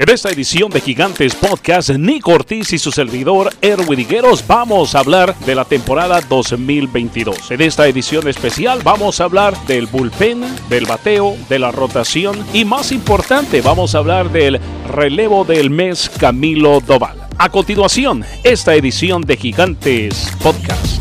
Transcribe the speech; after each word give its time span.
En 0.00 0.08
esta 0.10 0.30
edición 0.30 0.70
de 0.70 0.80
Gigantes 0.80 1.34
Podcast, 1.34 1.90
Nick 1.90 2.28
Ortiz 2.28 2.72
y 2.72 2.78
su 2.78 2.92
servidor 2.92 3.52
Erwin 3.60 3.98
Higueros 3.98 4.46
vamos 4.46 4.94
a 4.94 5.00
hablar 5.00 5.36
de 5.40 5.56
la 5.56 5.64
temporada 5.64 6.20
2022. 6.20 7.50
En 7.50 7.60
esta 7.62 7.88
edición 7.88 8.28
especial 8.28 8.78
vamos 8.84 9.20
a 9.20 9.24
hablar 9.24 9.56
del 9.66 9.88
bullpen, 9.88 10.44
del 10.68 10.86
bateo, 10.86 11.36
de 11.48 11.58
la 11.58 11.72
rotación 11.72 12.38
y 12.52 12.64
más 12.64 12.92
importante 12.92 13.60
vamos 13.60 13.96
a 13.96 13.98
hablar 13.98 14.30
del 14.30 14.60
relevo 14.86 15.44
del 15.44 15.68
mes 15.68 16.08
Camilo 16.08 16.78
Doval. 16.78 17.18
A 17.36 17.48
continuación, 17.48 18.24
esta 18.44 18.76
edición 18.76 19.22
de 19.22 19.36
Gigantes 19.36 20.32
Podcast. 20.40 20.97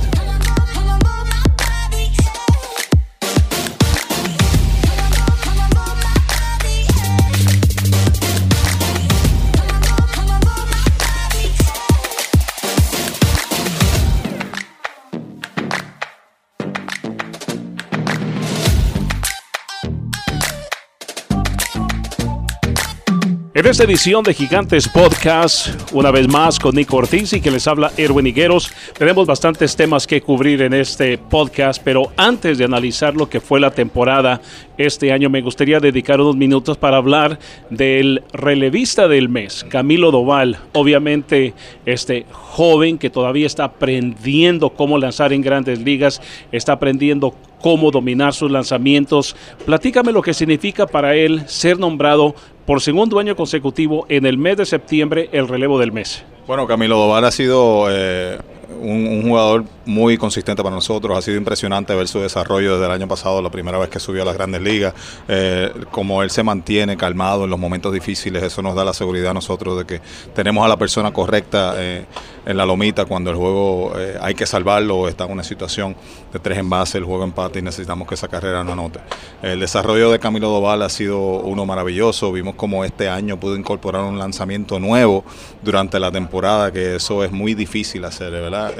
En 23.58 23.66
esta 23.66 23.86
edición 23.86 24.24
de 24.24 24.36
Gigantes 24.36 24.88
Podcast, 24.88 25.92
una 25.92 26.12
vez 26.12 26.28
más 26.28 26.60
con 26.60 26.76
Nico 26.76 26.98
Ortiz 26.98 27.34
y 27.34 27.42
que 27.42 27.50
les 27.50 27.68
habla 27.68 27.92
Erwin 27.98 28.28
Higueros, 28.28 28.72
tenemos 28.96 29.26
bastantes 29.26 29.76
temas 29.76 30.06
que 30.06 30.22
cubrir 30.22 30.62
en 30.62 30.76
este 30.76 31.18
podcast, 31.18 31.82
pero 31.84 32.12
antes 32.18 32.60
de 32.60 32.66
analizar 32.66 33.16
lo 33.16 33.28
que 33.28 33.42
fue 33.42 33.60
la 33.60 33.72
temporada 33.72 34.42
este 34.78 35.12
año, 35.12 35.32
me 35.32 35.42
gustaría 35.42 35.80
dedicar 35.80 36.22
unos 36.22 36.36
minutos 36.36 36.78
para 36.78 36.98
hablar 36.98 37.40
del 37.72 38.22
relevista 38.32 39.08
del 39.08 39.28
mes, 39.28 39.66
Camilo 39.68 40.12
Doval, 40.12 40.60
obviamente 40.74 41.56
este 41.88 42.28
joven 42.30 43.00
que 43.00 43.10
todavía 43.10 43.48
está 43.48 43.64
aprendiendo 43.64 44.70
cómo 44.70 45.00
lanzar 45.00 45.34
en 45.34 45.42
grandes 45.42 45.80
ligas, 45.80 46.22
está 46.52 46.74
aprendiendo 46.74 47.34
cómo 47.60 47.90
dominar 47.90 48.36
sus 48.36 48.52
lanzamientos. 48.52 49.36
Platícame 49.66 50.12
lo 50.12 50.22
que 50.22 50.36
significa 50.36 50.86
para 50.86 51.16
él 51.16 51.42
ser 51.48 51.80
nombrado 51.80 52.36
por 52.68 52.82
segundo 52.82 53.18
año 53.18 53.34
consecutivo 53.38 54.06
en 54.10 54.26
el 54.26 54.38
mes 54.38 54.58
de 54.58 54.66
septiembre 54.66 55.30
el 55.32 55.48
relevo 55.48 55.80
del 55.80 55.94
mes. 55.94 56.26
Bueno, 56.46 56.68
Camilo 56.68 56.98
Doval 56.98 57.24
ha 57.24 57.32
sido 57.32 57.88
eh, 57.90 58.38
un, 58.82 59.22
jugador 59.24 59.64
muy 59.86 60.18
consistente 60.18 60.62
para 60.62 60.76
nosotros. 60.76 61.18
Ha 61.18 61.22
sido 61.22 61.38
impresionante 61.38 61.96
ver 61.96 62.10
su 62.10 62.20
desarrollo 62.20 62.74
desde 62.74 62.86
el 62.86 62.92
año 62.92 63.08
pasado, 63.08 63.42
la 63.42 63.50
primera 63.50 63.78
vez 63.78 63.88
que 63.88 64.02
subió 64.02 64.24
a 64.24 64.26
las 64.26 64.34
grandes 64.34 64.62
ligas. 64.62 64.94
Eh, 65.30 65.72
como 65.92 66.22
él 66.24 66.30
se 66.30 66.44
mantiene 66.44 66.98
calmado 66.98 67.46
en 67.46 67.50
los 67.50 67.60
momentos 67.60 67.94
difíciles, 67.94 68.44
eso 68.44 68.62
nos 68.62 68.76
da 68.76 68.84
la 68.84 68.94
seguridad 68.94 69.32
a 69.32 69.34
nosotros 69.34 69.78
de 69.78 69.86
que 69.86 70.02
tenemos 70.36 70.66
a 70.66 70.68
la 70.68 70.76
persona 70.76 71.14
correcta 71.14 71.76
eh, 71.78 72.04
en 72.48 72.56
la 72.56 72.66
lomita 72.66 73.04
cuando 73.04 73.30
el 73.30 73.36
juego 73.36 73.94
eh, 74.00 74.18
hay 74.22 74.34
que 74.34 74.46
salvarlo 74.46 75.10
está 75.10 75.26
en 75.26 75.34
una 75.34 75.44
situación 75.44 75.98
de 76.32 76.40
tres 76.40 76.58
en 76.58 76.70
base, 76.70 76.98
el 76.98 77.04
juego 77.04 77.26
empate 77.26 77.60
y 77.60 77.62
necesitamos 77.62 78.08
que 78.08 78.16
esa 78.16 78.30
carrera 78.30 78.64
no 78.64 78.72
anote. 78.72 79.02
El 79.42 79.60
desarrollo 79.60 80.10
de 80.12 80.20
Camilo 80.20 80.50
Doval 80.50 80.82
ha 80.82 80.90
sido 80.90 81.20
uno 81.20 81.66
maravilloso. 81.66 82.32
Vimos 82.32 82.56
como 82.56 82.86
este 82.86 83.10
año 83.10 83.38
pudo 83.38 83.58
incorporar 83.58 84.04
un 84.06 84.18
lanzamiento 84.18 84.80
nuevo 84.80 85.26
durante 85.62 86.00
la 86.00 86.10
temporada, 86.10 86.72
que 86.72 86.96
eso 86.96 87.22
es 87.26 87.34
muy 87.34 87.54
difícil 87.54 88.06
hacer, 88.06 88.32
¿verdad? 88.32 88.74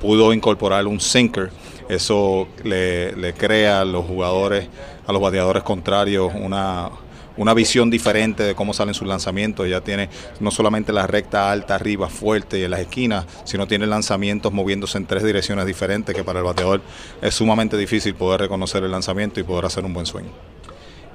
pudo 0.00 0.32
incorporar 0.32 0.86
un 0.88 1.00
sinker. 1.00 1.50
Eso 1.88 2.48
le, 2.64 3.34
crea 3.34 3.82
a 3.82 3.84
los 3.84 4.06
jugadores, 4.06 4.68
a 5.06 5.12
los 5.12 5.22
bateadores 5.22 5.62
contrarios, 5.62 6.32
una, 6.34 6.90
una 7.36 7.54
visión 7.54 7.90
diferente 7.90 8.42
de 8.42 8.54
cómo 8.54 8.74
salen 8.74 8.94
sus 8.94 9.08
lanzamientos. 9.08 9.68
Ya 9.68 9.80
tiene 9.80 10.08
no 10.40 10.50
solamente 10.50 10.92
la 10.92 11.06
recta 11.06 11.50
alta 11.50 11.74
arriba, 11.74 12.08
fuerte 12.08 12.58
y 12.58 12.62
en 12.62 12.70
las 12.70 12.80
esquinas, 12.80 13.26
sino 13.44 13.66
tiene 13.66 13.86
lanzamientos 13.86 14.52
moviéndose 14.52 14.98
en 14.98 15.06
tres 15.06 15.24
direcciones 15.24 15.66
diferentes, 15.66 16.14
que 16.14 16.24
para 16.24 16.40
el 16.40 16.44
bateador 16.44 16.80
es 17.20 17.34
sumamente 17.34 17.76
difícil 17.76 18.14
poder 18.14 18.40
reconocer 18.40 18.84
el 18.84 18.90
lanzamiento 18.90 19.40
y 19.40 19.42
poder 19.42 19.66
hacer 19.66 19.84
un 19.84 19.94
buen 19.94 20.06
sueño. 20.06 20.30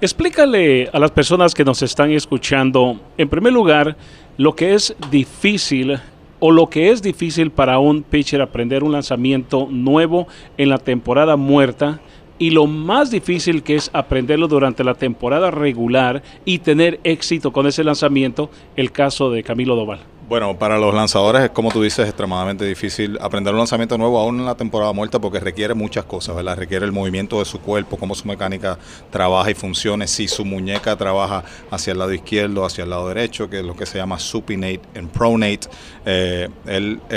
Explícale 0.01 0.89
a 0.93 0.99
las 0.99 1.11
personas 1.11 1.53
que 1.53 1.65
nos 1.65 1.81
están 1.81 2.11
escuchando, 2.11 2.99
en 3.17 3.27
primer 3.27 3.51
lugar, 3.51 3.97
lo 4.37 4.55
que 4.55 4.73
es 4.73 4.95
difícil 5.11 5.99
o 6.39 6.51
lo 6.51 6.67
que 6.67 6.89
es 6.89 7.01
difícil 7.01 7.51
para 7.51 7.79
un 7.79 8.03
pitcher 8.03 8.41
aprender 8.41 8.83
un 8.83 8.93
lanzamiento 8.93 9.67
nuevo 9.69 10.27
en 10.57 10.69
la 10.69 10.77
temporada 10.77 11.35
muerta 11.35 11.99
y 12.39 12.51
lo 12.51 12.65
más 12.65 13.11
difícil 13.11 13.61
que 13.61 13.75
es 13.75 13.91
aprenderlo 13.93 14.47
durante 14.47 14.83
la 14.83 14.95
temporada 14.95 15.51
regular 15.51 16.23
y 16.45 16.59
tener 16.59 16.99
éxito 17.03 17.51
con 17.51 17.67
ese 17.67 17.83
lanzamiento, 17.83 18.49
el 18.75 18.91
caso 18.91 19.29
de 19.29 19.43
Camilo 19.43 19.75
Doval. 19.75 19.99
Bueno, 20.29 20.59
para 20.59 20.77
los 20.77 20.93
lanzadores, 20.93 21.49
como 21.49 21.71
tú 21.71 21.81
dices, 21.81 22.01
es 22.01 22.09
extremadamente 22.09 22.63
difícil 22.63 23.17
aprender 23.19 23.51
un 23.51 23.57
lanzamiento 23.57 23.97
nuevo 23.97 24.19
aún 24.19 24.37
en 24.37 24.45
la 24.45 24.53
temporada 24.53 24.93
muerta 24.93 25.17
porque 25.17 25.39
requiere 25.39 25.73
muchas 25.73 26.05
cosas, 26.05 26.35
¿verdad? 26.35 26.55
Requiere 26.55 26.85
el 26.85 26.91
movimiento 26.91 27.39
de 27.39 27.45
su 27.45 27.59
cuerpo, 27.59 27.97
cómo 27.97 28.13
su 28.13 28.27
mecánica 28.27 28.77
trabaja 29.09 29.49
y 29.49 29.55
funciona, 29.55 30.05
si 30.05 30.27
su 30.27 30.45
muñeca 30.45 30.95
trabaja 30.95 31.43
hacia 31.71 31.93
el 31.93 31.97
lado 31.97 32.13
izquierdo, 32.13 32.63
hacia 32.63 32.83
el 32.83 32.91
lado 32.91 33.07
derecho, 33.07 33.49
que 33.49 33.61
es 33.61 33.65
lo 33.65 33.75
que 33.75 33.87
se 33.87 33.97
llama 33.97 34.19
supinate 34.19 34.81
and 34.93 35.09
pronate. 35.09 35.61
Eh, 36.05 36.47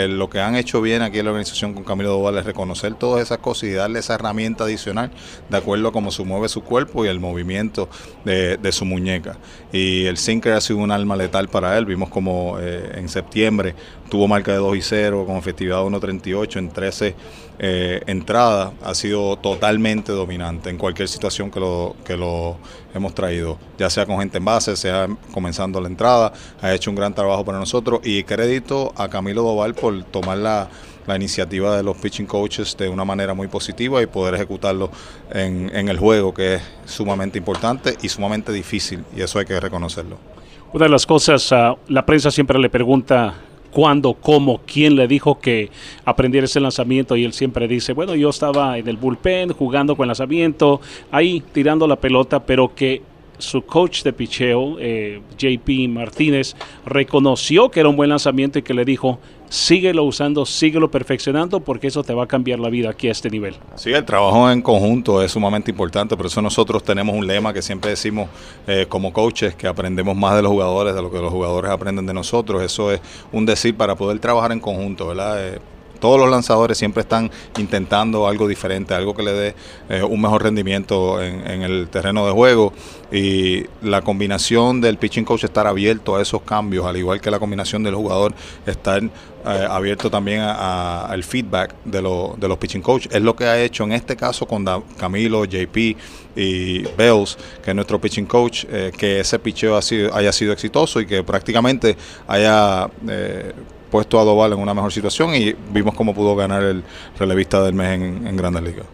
lo 0.08 0.30
que 0.30 0.40
han 0.40 0.56
hecho 0.56 0.80
bien 0.80 1.02
aquí 1.02 1.18
en 1.18 1.26
la 1.26 1.32
organización 1.32 1.74
con 1.74 1.84
Camilo 1.84 2.12
Doval 2.12 2.38
es 2.38 2.46
reconocer 2.46 2.94
todas 2.94 3.22
esas 3.22 3.38
cosas 3.38 3.64
y 3.64 3.72
darle 3.72 3.98
esa 3.98 4.14
herramienta 4.14 4.64
adicional 4.64 5.10
de 5.50 5.56
acuerdo 5.58 5.88
a 5.88 5.92
cómo 5.92 6.12
se 6.12 6.24
mueve 6.24 6.48
su 6.48 6.62
cuerpo 6.62 7.04
y 7.04 7.08
el 7.08 7.20
movimiento 7.20 7.90
de, 8.24 8.72
su 8.72 8.86
muñeca. 8.86 9.36
Y 9.72 10.04
el 10.04 10.18
sinker 10.18 10.52
ha 10.52 10.60
sido 10.60 10.78
un 10.78 10.90
alma 10.90 11.16
letal 11.16 11.48
para 11.48 11.76
él. 11.78 11.86
Vimos 11.86 12.08
como... 12.08 12.58
Eh, 12.60 12.92
en 12.94 13.08
septiembre 13.08 13.74
tuvo 14.08 14.28
marca 14.28 14.52
de 14.52 14.58
2 14.58 14.76
y 14.76 14.82
0 14.82 15.24
con 15.26 15.36
efectividad 15.36 15.78
de 15.78 15.84
1.38 15.84 16.58
en 16.58 16.68
13 16.70 17.14
eh, 17.58 18.02
entradas. 18.06 18.72
Ha 18.82 18.94
sido 18.94 19.36
totalmente 19.36 20.12
dominante 20.12 20.70
en 20.70 20.78
cualquier 20.78 21.08
situación 21.08 21.50
que 21.50 21.60
lo, 21.60 21.96
que 22.04 22.16
lo 22.16 22.56
hemos 22.94 23.14
traído, 23.14 23.58
ya 23.78 23.88
sea 23.88 24.04
con 24.04 24.18
gente 24.18 24.38
en 24.38 24.44
base, 24.44 24.76
sea 24.76 25.08
comenzando 25.32 25.80
la 25.80 25.88
entrada. 25.88 26.32
Ha 26.60 26.74
hecho 26.74 26.90
un 26.90 26.96
gran 26.96 27.14
trabajo 27.14 27.44
para 27.44 27.58
nosotros 27.58 28.00
y 28.04 28.22
crédito 28.24 28.92
a 28.96 29.08
Camilo 29.08 29.42
Doval 29.42 29.74
por 29.74 30.04
tomar 30.04 30.38
la 30.38 30.68
la 31.06 31.16
iniciativa 31.16 31.76
de 31.76 31.82
los 31.82 31.96
pitching 31.96 32.26
coaches 32.26 32.76
de 32.76 32.88
una 32.88 33.04
manera 33.04 33.34
muy 33.34 33.48
positiva 33.48 34.02
y 34.02 34.06
poder 34.06 34.34
ejecutarlo 34.34 34.90
en, 35.32 35.70
en, 35.74 35.88
el 35.88 35.98
juego, 35.98 36.32
que 36.32 36.54
es 36.54 36.62
sumamente 36.84 37.38
importante 37.38 37.96
y 38.02 38.08
sumamente 38.08 38.52
difícil, 38.52 39.04
y 39.16 39.22
eso 39.22 39.38
hay 39.38 39.44
que 39.44 39.58
reconocerlo. 39.58 40.18
Una 40.72 40.86
de 40.86 40.90
las 40.90 41.06
cosas, 41.06 41.52
uh, 41.52 41.76
la 41.88 42.06
prensa 42.06 42.30
siempre 42.30 42.58
le 42.58 42.70
pregunta 42.70 43.34
cuándo, 43.72 44.14
cómo, 44.14 44.60
quién 44.64 44.94
le 44.94 45.08
dijo 45.08 45.38
que 45.40 45.70
aprendiera 46.04 46.44
ese 46.44 46.60
lanzamiento 46.60 47.16
y 47.16 47.24
él 47.24 47.32
siempre 47.32 47.66
dice, 47.66 47.92
bueno, 47.92 48.14
yo 48.14 48.30
estaba 48.30 48.78
en 48.78 48.86
el 48.86 48.96
bullpen 48.96 49.52
jugando 49.52 49.96
con 49.96 50.04
el 50.04 50.08
lanzamiento, 50.08 50.80
ahí 51.10 51.42
tirando 51.52 51.86
la 51.86 51.96
pelota, 51.96 52.40
pero 52.40 52.74
que 52.74 53.02
su 53.42 53.62
coach 53.62 54.02
de 54.02 54.12
picheo, 54.12 54.76
eh, 54.78 55.20
JP 55.36 55.88
Martínez, 55.88 56.54
reconoció 56.86 57.70
que 57.70 57.80
era 57.80 57.88
un 57.88 57.96
buen 57.96 58.10
lanzamiento 58.10 58.58
y 58.58 58.62
que 58.62 58.74
le 58.74 58.84
dijo, 58.84 59.18
síguelo 59.48 60.04
usando, 60.04 60.46
síguelo 60.46 60.90
perfeccionando 60.90 61.60
porque 61.60 61.88
eso 61.88 62.02
te 62.02 62.14
va 62.14 62.24
a 62.24 62.26
cambiar 62.26 62.58
la 62.58 62.70
vida 62.70 62.88
aquí 62.88 63.08
a 63.08 63.12
este 63.12 63.28
nivel. 63.28 63.54
Sí, 63.74 63.92
el 63.92 64.04
trabajo 64.04 64.50
en 64.50 64.62
conjunto 64.62 65.22
es 65.22 65.32
sumamente 65.32 65.70
importante, 65.70 66.16
por 66.16 66.26
eso 66.26 66.40
nosotros 66.40 66.82
tenemos 66.82 67.14
un 67.14 67.26
lema 67.26 67.52
que 67.52 67.60
siempre 67.60 67.90
decimos 67.90 68.28
eh, 68.66 68.86
como 68.88 69.12
coaches, 69.12 69.54
que 69.54 69.66
aprendemos 69.66 70.16
más 70.16 70.36
de 70.36 70.42
los 70.42 70.52
jugadores 70.52 70.94
de 70.94 71.02
lo 71.02 71.10
que 71.10 71.18
los 71.18 71.30
jugadores 71.30 71.70
aprenden 71.70 72.06
de 72.06 72.14
nosotros. 72.14 72.62
Eso 72.62 72.92
es 72.92 73.00
un 73.30 73.44
decir 73.44 73.76
para 73.76 73.94
poder 73.94 74.18
trabajar 74.20 74.52
en 74.52 74.60
conjunto, 74.60 75.08
¿verdad? 75.08 75.54
Eh, 75.54 75.58
todos 76.02 76.18
los 76.18 76.28
lanzadores 76.28 76.76
siempre 76.76 77.02
están 77.02 77.30
intentando 77.58 78.26
algo 78.26 78.48
diferente, 78.48 78.92
algo 78.92 79.14
que 79.14 79.22
le 79.22 79.32
dé 79.32 79.54
eh, 79.88 80.02
un 80.02 80.20
mejor 80.20 80.42
rendimiento 80.42 81.22
en, 81.22 81.62
el 81.62 81.86
terreno 81.90 82.26
de 82.26 82.32
juego. 82.32 82.72
Y 83.12 83.66
la 83.82 84.02
combinación 84.02 84.80
del 84.80 84.98
pitching 84.98 85.24
coach 85.24 85.44
estar 85.44 85.64
abierto 85.68 86.16
a 86.16 86.22
esos 86.22 86.42
cambios, 86.42 86.86
al 86.86 86.96
igual 86.96 87.20
que 87.20 87.30
la 87.30 87.38
combinación 87.38 87.84
del 87.84 87.94
jugador 87.94 88.34
estar 88.66 89.00
eh, 89.00 89.08
abierto 89.70 90.10
también 90.10 90.40
al 90.40 91.22
feedback 91.22 91.72
de, 91.84 91.98
de 92.36 92.48
los 92.48 92.58
pitching 92.58 92.82
coach, 92.82 93.06
es 93.08 93.22
lo 93.22 93.36
que 93.36 93.44
ha 93.44 93.62
hecho 93.62 93.84
en 93.84 93.92
este 93.92 94.16
caso 94.16 94.44
con 94.44 94.64
Camilo, 94.98 95.44
JP 95.44 95.76
y 96.34 96.82
Bells, 96.96 97.38
que 97.62 97.70
es 97.70 97.76
nuestro 97.76 98.00
pitching 98.00 98.26
coach, 98.26 98.64
eh, 98.68 98.90
que 98.96 99.20
ese 99.20 99.38
pitcheo 99.38 99.78
haya 100.12 100.32
sido 100.32 100.52
exitoso 100.52 101.00
y 101.00 101.06
que 101.06 101.22
prácticamente 101.22 101.96
haya 102.26 102.90
puesto 103.92 104.18
a 104.18 104.24
Doval 104.24 104.54
en 104.54 104.58
una 104.58 104.72
mejor 104.72 104.90
situación 104.90 105.34
y 105.34 105.54
vimos 105.70 105.94
cómo 105.94 106.14
pudo 106.14 106.34
ganar 106.34 106.62
el 106.62 106.82
relevista 107.18 107.62
del 107.62 107.74
mes 107.74 108.00
en, 108.00 108.36
Grandes 108.36 108.62
Ligas. 108.62 108.86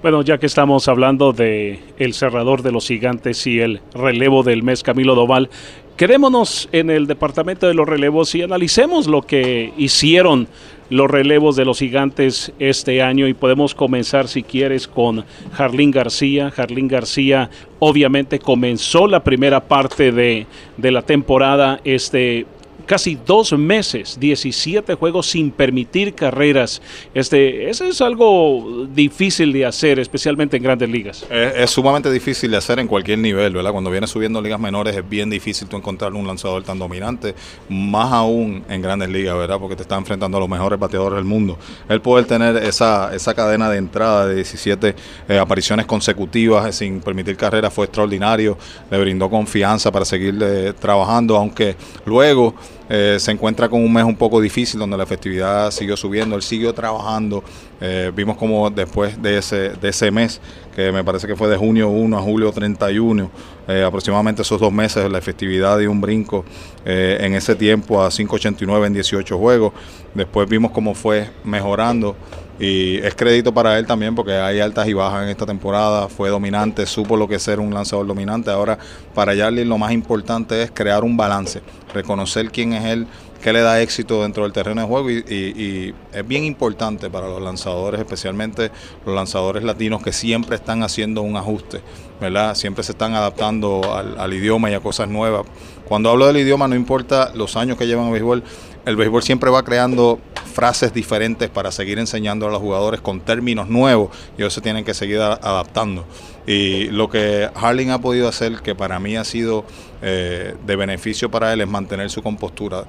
Bueno, 0.00 0.22
ya 0.22 0.38
que 0.38 0.46
estamos 0.46 0.86
hablando 0.86 1.32
de 1.32 1.80
el 1.98 2.14
cerrador 2.14 2.62
de 2.62 2.70
los 2.70 2.86
gigantes 2.86 3.44
y 3.48 3.58
el 3.58 3.80
relevo 3.92 4.44
del 4.44 4.62
mes 4.62 4.84
Camilo 4.84 5.16
Doval, 5.16 5.50
quedémonos 5.96 6.68
en 6.70 6.90
el 6.90 7.08
departamento 7.08 7.66
de 7.66 7.74
los 7.74 7.88
relevos 7.88 8.36
y 8.36 8.42
analicemos 8.42 9.08
lo 9.08 9.22
que 9.22 9.72
hicieron 9.76 10.46
los 10.90 11.10
relevos 11.10 11.56
de 11.56 11.64
los 11.64 11.80
gigantes 11.80 12.52
este 12.60 13.02
año 13.02 13.26
y 13.26 13.34
podemos 13.34 13.74
comenzar 13.74 14.28
si 14.28 14.44
quieres 14.44 14.86
con 14.86 15.24
Jarlín 15.54 15.90
García. 15.90 16.52
Jarlín 16.52 16.86
García 16.86 17.50
obviamente 17.80 18.38
comenzó 18.38 19.08
la 19.08 19.24
primera 19.24 19.66
parte 19.66 20.12
de, 20.12 20.46
de 20.76 20.90
la 20.92 21.02
temporada 21.02 21.80
este 21.82 22.46
casi 22.86 23.18
dos 23.26 23.52
meses, 23.52 24.18
17 24.18 24.94
juegos 24.94 25.26
sin 25.26 25.50
permitir 25.50 26.14
carreras. 26.14 26.80
Este, 27.14 27.68
eso 27.68 27.84
es 27.84 28.00
algo 28.00 28.86
difícil 28.94 29.52
de 29.52 29.66
hacer, 29.66 29.98
especialmente 29.98 30.56
en 30.56 30.62
grandes 30.62 30.88
ligas. 30.88 31.26
Es, 31.30 31.70
sumamente 31.70 32.10
difícil 32.10 32.50
de 32.52 32.56
hacer 32.56 32.78
en 32.78 32.86
cualquier 32.86 33.18
nivel, 33.18 33.52
¿verdad? 33.52 33.72
Cuando 33.72 33.90
vienes 33.90 34.10
subiendo 34.10 34.40
ligas 34.40 34.60
menores 34.60 34.96
es 34.96 35.08
bien 35.08 35.28
difícil 35.28 35.68
tú 35.68 35.76
encontrar 35.76 36.14
un 36.14 36.26
lanzador 36.26 36.62
tan 36.62 36.78
dominante, 36.78 37.34
más 37.68 38.12
aún 38.12 38.64
en 38.68 38.80
grandes 38.80 39.08
ligas, 39.10 39.36
¿verdad? 39.36 39.58
Porque 39.58 39.76
te 39.76 39.82
está 39.82 39.96
enfrentando 39.96 40.38
a 40.38 40.40
los 40.40 40.48
mejores 40.48 40.78
bateadores 40.78 41.16
del 41.16 41.24
mundo. 41.24 41.58
Él 41.88 42.00
poder 42.00 42.24
tener 42.26 42.56
esa, 42.56 43.14
esa 43.14 43.34
cadena 43.34 43.68
de 43.68 43.78
entrada 43.78 44.28
de 44.28 44.36
17 44.36 44.94
eh, 45.28 45.38
apariciones 45.38 45.86
consecutivas 45.86 46.76
sin 46.76 47.00
permitir 47.00 47.36
carreras 47.36 47.72
fue 47.72 47.86
extraordinario, 47.86 48.56
le 48.90 48.98
brindó 48.98 49.28
confianza 49.28 49.90
para 49.90 50.04
seguir 50.04 50.38
eh, 50.40 50.72
trabajando, 50.78 51.36
aunque 51.36 51.76
luego 52.04 52.54
eh, 52.88 53.16
se 53.18 53.32
encuentra 53.32 53.68
con 53.68 53.82
un 53.82 53.92
mes 53.92 54.04
un 54.04 54.16
poco 54.16 54.40
difícil 54.40 54.78
donde 54.78 54.96
la 54.96 55.02
efectividad 55.02 55.70
siguió 55.70 55.96
subiendo, 55.96 56.36
él 56.36 56.42
siguió 56.42 56.72
trabajando. 56.72 57.42
Eh, 57.80 58.12
vimos 58.14 58.36
como 58.36 58.70
después 58.70 59.20
de 59.20 59.38
ese, 59.38 59.70
de 59.70 59.88
ese 59.88 60.10
mes, 60.10 60.40
que 60.74 60.92
me 60.92 61.02
parece 61.02 61.26
que 61.26 61.36
fue 61.36 61.48
de 61.48 61.56
junio 61.56 61.88
1 61.88 62.16
a 62.16 62.22
julio 62.22 62.52
31, 62.52 63.30
eh, 63.68 63.82
aproximadamente 63.82 64.42
esos 64.42 64.60
dos 64.60 64.72
meses, 64.72 65.10
la 65.10 65.18
efectividad 65.18 65.78
dio 65.78 65.90
un 65.90 66.00
brinco 66.00 66.44
en 66.84 67.34
ese 67.34 67.56
tiempo 67.56 68.00
a 68.00 68.10
5.89 68.10 68.86
en 68.86 68.92
18 68.92 69.36
juegos. 69.36 69.72
Después 70.14 70.48
vimos 70.48 70.70
cómo 70.70 70.94
fue 70.94 71.30
mejorando. 71.42 72.16
Y 72.58 72.96
es 72.98 73.14
crédito 73.14 73.52
para 73.52 73.78
él 73.78 73.86
también 73.86 74.14
porque 74.14 74.32
hay 74.32 74.60
altas 74.60 74.88
y 74.88 74.94
bajas 74.94 75.24
en 75.24 75.28
esta 75.28 75.44
temporada. 75.44 76.08
Fue 76.08 76.30
dominante, 76.30 76.86
supo 76.86 77.16
lo 77.16 77.28
que 77.28 77.34
es 77.34 77.42
ser 77.42 77.60
un 77.60 77.74
lanzador 77.74 78.06
dominante. 78.06 78.50
Ahora, 78.50 78.78
para 79.14 79.34
Yarly 79.34 79.64
lo 79.64 79.76
más 79.76 79.92
importante 79.92 80.62
es 80.62 80.70
crear 80.70 81.04
un 81.04 81.16
balance, 81.16 81.60
reconocer 81.92 82.50
quién 82.50 82.72
es 82.72 82.84
él, 82.86 83.06
qué 83.42 83.52
le 83.52 83.60
da 83.60 83.82
éxito 83.82 84.22
dentro 84.22 84.44
del 84.44 84.52
terreno 84.52 84.80
de 84.80 84.86
juego. 84.86 85.10
Y, 85.10 85.94
es 86.14 86.26
bien 86.26 86.44
importante 86.44 87.10
para 87.10 87.28
los 87.28 87.42
lanzadores, 87.42 88.00
especialmente 88.00 88.70
los 89.04 89.14
lanzadores 89.14 89.62
latinos 89.62 90.02
que 90.02 90.14
siempre 90.14 90.56
están 90.56 90.82
haciendo 90.82 91.20
un 91.20 91.36
ajuste, 91.36 91.82
¿verdad? 92.22 92.54
Siempre 92.54 92.84
se 92.84 92.92
están 92.92 93.12
adaptando 93.12 93.94
al, 93.94 94.18
al 94.18 94.32
idioma 94.32 94.70
y 94.70 94.74
a 94.74 94.80
cosas 94.80 95.08
nuevas. 95.10 95.44
Cuando 95.86 96.08
hablo 96.08 96.26
del 96.26 96.38
idioma, 96.38 96.68
no 96.68 96.74
importa 96.74 97.32
los 97.34 97.54
años 97.56 97.76
que 97.76 97.86
llevan 97.86 98.06
a 98.06 98.10
béisbol, 98.10 98.42
el 98.86 98.96
béisbol 98.96 99.22
siempre 99.22 99.50
va 99.50 99.62
creando 99.62 100.20
frases 100.56 100.94
diferentes 100.94 101.50
para 101.50 101.70
seguir 101.70 101.98
enseñando 101.98 102.46
a 102.46 102.50
los 102.50 102.62
jugadores 102.62 103.02
con 103.02 103.20
términos 103.20 103.68
nuevos 103.68 104.08
y 104.38 104.40
ellos 104.40 104.58
tienen 104.62 104.86
que 104.86 104.94
seguir 104.94 105.20
adaptando. 105.20 106.06
Y 106.46 106.86
lo 106.86 107.10
que 107.10 107.50
Harling 107.54 107.90
ha 107.90 108.00
podido 108.00 108.26
hacer, 108.26 108.62
que 108.62 108.74
para 108.74 108.98
mí 108.98 109.16
ha 109.16 109.24
sido 109.24 109.66
eh, 110.00 110.56
de 110.66 110.76
beneficio 110.76 111.30
para 111.30 111.52
él, 111.52 111.60
es 111.60 111.68
mantener 111.68 112.08
su 112.08 112.22
compostura. 112.22 112.84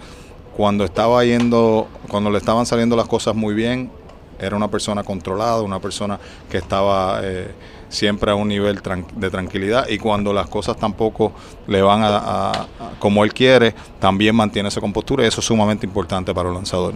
Cuando 0.56 0.86
estaba 0.86 1.26
yendo, 1.26 1.90
cuando 2.08 2.30
le 2.30 2.38
estaban 2.38 2.66
saliendo 2.66 2.96
las 2.96 3.08
cosas 3.08 3.36
muy 3.36 3.54
bien, 3.54 3.92
era 4.40 4.56
una 4.56 4.70
persona 4.70 5.04
controlada, 5.04 5.62
una 5.62 5.82
persona 5.82 6.18
que 6.50 6.60
estaba 6.60 7.20
eh, 7.22 7.52
siempre 7.90 8.32
a 8.32 8.36
un 8.36 8.48
nivel 8.48 8.80
de 9.14 9.30
tranquilidad 9.30 9.90
y 9.90 9.98
cuando 9.98 10.32
las 10.32 10.48
cosas 10.48 10.78
tampoco 10.78 11.34
le 11.68 11.82
van 11.82 12.00
a, 12.02 12.68
como 12.98 13.26
él 13.26 13.34
quiere, 13.34 13.76
también 14.00 14.38
mantiene 14.38 14.70
esa 14.70 14.80
compostura 14.80 15.26
y 15.26 15.28
eso 15.28 15.42
es 15.42 15.46
sumamente 15.46 15.86
importante 15.86 16.34
para 16.34 16.48
el 16.48 16.56
lanzador. 16.56 16.94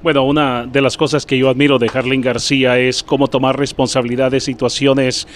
Bueno, 0.00 0.22
una 0.22 0.64
de 0.64 0.80
las 0.80 0.96
cosas 0.96 1.26
que 1.26 1.36
yo 1.36 1.50
admiro 1.50 1.80
de 1.80 1.90
Harling 1.92 2.20
García 2.20 2.78
es 2.78 3.02
cómo 3.02 3.26
tomar 3.26 3.58
responsabilidad 3.58 4.30
de 4.30 4.38
situaciones 4.38 5.26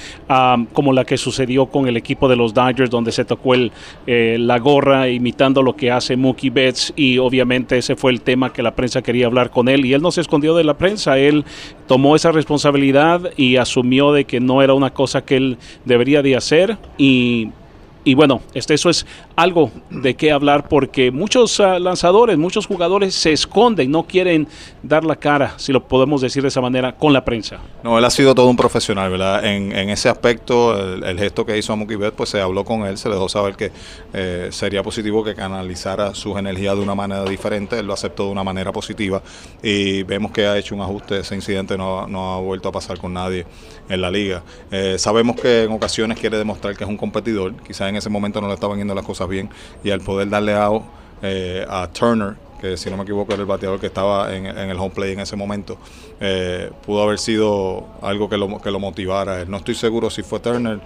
como 0.72 0.92
la 0.92 1.04
que 1.04 1.16
sucedió 1.16 1.66
con 1.66 1.88
el 1.88 1.96
equipo 1.96 2.28
de 2.28 2.36
los 2.36 2.54
Dodgers, 2.54 2.88
donde 2.88 3.10
se 3.10 3.24
tocó 3.24 3.54
el, 3.54 3.72
eh, 4.06 4.36
la 4.38 4.60
gorra 4.60 5.08
imitando 5.08 5.62
lo 5.62 5.74
que 5.74 5.90
hace 5.90 6.16
Mookie 6.16 6.50
Betts 6.50 6.92
y 6.94 7.18
obviamente 7.18 7.76
ese 7.76 7.96
fue 7.96 8.12
el 8.12 8.20
tema 8.20 8.52
que 8.52 8.62
la 8.62 8.76
prensa 8.76 9.02
quería 9.02 9.26
hablar 9.26 9.50
con 9.50 9.68
él 9.68 9.84
y 9.84 9.94
él 9.94 10.00
no 10.00 10.12
se 10.12 10.20
escondió 10.20 10.54
de 10.54 10.62
la 10.62 10.78
prensa, 10.78 11.18
él 11.18 11.44
tomó 11.88 12.14
esa 12.14 12.30
responsabilidad 12.30 13.32
y 13.36 13.56
asumió 13.56 14.12
de 14.12 14.26
que 14.26 14.38
no 14.38 14.62
era 14.62 14.74
una 14.74 14.94
cosa 14.94 15.24
que 15.24 15.36
él 15.38 15.58
debería 15.84 16.22
de 16.22 16.36
hacer 16.36 16.78
y 16.98 17.48
y 18.04 18.14
bueno, 18.14 18.40
este, 18.54 18.74
eso 18.74 18.90
es 18.90 19.06
algo 19.36 19.70
de 19.90 20.14
qué 20.14 20.32
hablar 20.32 20.68
porque 20.68 21.10
muchos 21.10 21.60
ah, 21.60 21.78
lanzadores, 21.78 22.36
muchos 22.36 22.66
jugadores 22.66 23.14
se 23.14 23.32
esconden, 23.32 23.90
no 23.90 24.04
quieren 24.04 24.48
dar 24.82 25.04
la 25.04 25.16
cara, 25.16 25.54
si 25.56 25.72
lo 25.72 25.86
podemos 25.86 26.20
decir 26.20 26.42
de 26.42 26.48
esa 26.48 26.60
manera, 26.60 26.96
con 26.96 27.12
la 27.12 27.24
prensa. 27.24 27.58
No, 27.84 27.98
él 27.98 28.04
ha 28.04 28.10
sido 28.10 28.34
todo 28.34 28.48
un 28.48 28.56
profesional, 28.56 29.10
¿verdad? 29.10 29.44
En, 29.44 29.72
ese 29.90 30.08
aspecto, 30.08 30.76
el, 30.76 31.18
gesto 31.18 31.46
que 31.46 31.56
hizo 31.56 31.72
a 31.72 31.76
Mookie 31.76 31.96
Betts, 31.96 32.14
pues 32.16 32.30
se 32.30 32.40
habló 32.40 32.64
con 32.64 32.84
él, 32.86 32.98
se 32.98 33.08
le 33.08 33.14
dejó 33.14 33.28
saber 33.28 33.54
que 33.54 33.70
eh, 34.12 34.48
sería 34.50 34.82
positivo 34.82 35.22
que 35.22 35.34
canalizara 35.34 36.14
sus 36.14 36.36
energías 36.36 36.76
de 36.76 36.82
una 36.82 36.94
manera 36.94 37.24
diferente, 37.24 37.78
él 37.78 37.86
lo 37.86 37.92
aceptó 37.92 38.24
de 38.26 38.30
una 38.30 38.44
manera 38.44 38.72
positiva 38.72 39.22
y 39.62 40.02
vemos 40.02 40.32
que 40.32 40.46
ha 40.46 40.58
hecho 40.58 40.74
un 40.74 40.80
ajuste, 40.80 41.20
ese 41.20 41.34
incidente 41.34 41.76
no, 41.76 42.06
no 42.06 42.34
ha 42.34 42.40
vuelto 42.40 42.68
a 42.68 42.72
pasar 42.72 42.98
con 42.98 43.12
nadie 43.12 43.46
en 43.92 44.00
la 44.00 44.10
liga. 44.10 44.42
Eh, 44.70 44.96
sabemos 44.98 45.36
que 45.36 45.64
en 45.64 45.72
ocasiones 45.72 46.18
quiere 46.18 46.38
demostrar 46.38 46.76
que 46.76 46.84
es 46.84 46.90
un 46.90 46.96
competidor, 46.96 47.54
quizás 47.62 47.88
en 47.90 47.96
ese 47.96 48.08
momento 48.08 48.40
no 48.40 48.48
le 48.48 48.54
estaban 48.54 48.78
yendo 48.78 48.94
las 48.94 49.04
cosas 49.04 49.28
bien 49.28 49.50
y 49.84 49.90
al 49.90 50.00
poder 50.00 50.30
darle 50.30 50.54
out 50.54 50.82
eh, 51.20 51.64
a 51.68 51.86
Turner, 51.88 52.34
que 52.58 52.76
si 52.76 52.88
no 52.90 52.96
me 52.96 53.02
equivoco 53.02 53.32
era 53.32 53.42
el 53.42 53.46
bateador 53.46 53.78
que 53.78 53.88
estaba 53.88 54.34
en, 54.34 54.46
el 54.46 54.76
home 54.78 54.94
play 54.94 55.12
en 55.12 55.20
ese 55.20 55.36
momento, 55.36 55.76
eh, 56.20 56.70
pudo 56.86 57.02
haber 57.02 57.18
sido 57.18 57.86
algo 58.00 58.30
que 58.30 58.38
lo, 58.38 58.60
que 58.60 58.70
lo 58.70 58.78
motivara. 58.78 59.44
No 59.44 59.58
estoy 59.58 59.74
seguro 59.74 60.08
si 60.08 60.22
fue 60.22 60.40
Turner, 60.40 60.80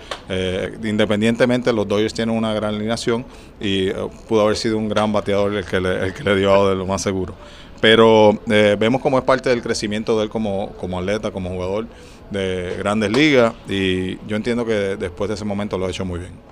independientemente 0.83 1.73
los 1.73 1.87
Dodgers 1.87 2.13
tienen 2.13 2.35
una 2.35 2.53
gran 2.55 2.75
alineación 2.75 3.25
y 3.61 3.91
pudo 4.27 4.43
haber 4.43 4.57
sido 4.57 4.79
un 4.79 4.89
gran 4.89 5.13
bateador 5.13 5.55
el 5.55 5.65
que 5.65 5.81
le, 5.81 6.07
el 6.07 6.15
que 6.15 6.25
le 6.25 6.35
dio 6.35 6.69
de 6.69 6.75
lo 6.75 6.87
más 6.87 7.03
seguro. 7.03 7.35
Pero 7.79 8.41
vemos 8.47 9.03
como 9.03 9.19
es 9.19 9.25
parte 9.25 9.51
del 9.51 9.63
crecimiento 9.63 10.17
de 10.17 10.25
él 10.25 10.31
como, 10.31 10.71
como 10.81 10.99
atleta, 10.99 11.31
como 11.31 11.51
jugador 11.51 11.87
de 12.31 12.75
grandes 12.79 13.11
ligas 13.11 13.55
y 13.69 14.17
yo 14.27 14.37
entiendo 14.37 14.65
que 14.65 14.97
después 14.97 15.29
de 15.29 15.35
ese 15.35 15.45
momento 15.45 15.79
lo 15.79 15.87
ha 15.87 15.91
hecho 15.91 16.05
muy 16.05 16.21
bien. 16.21 16.47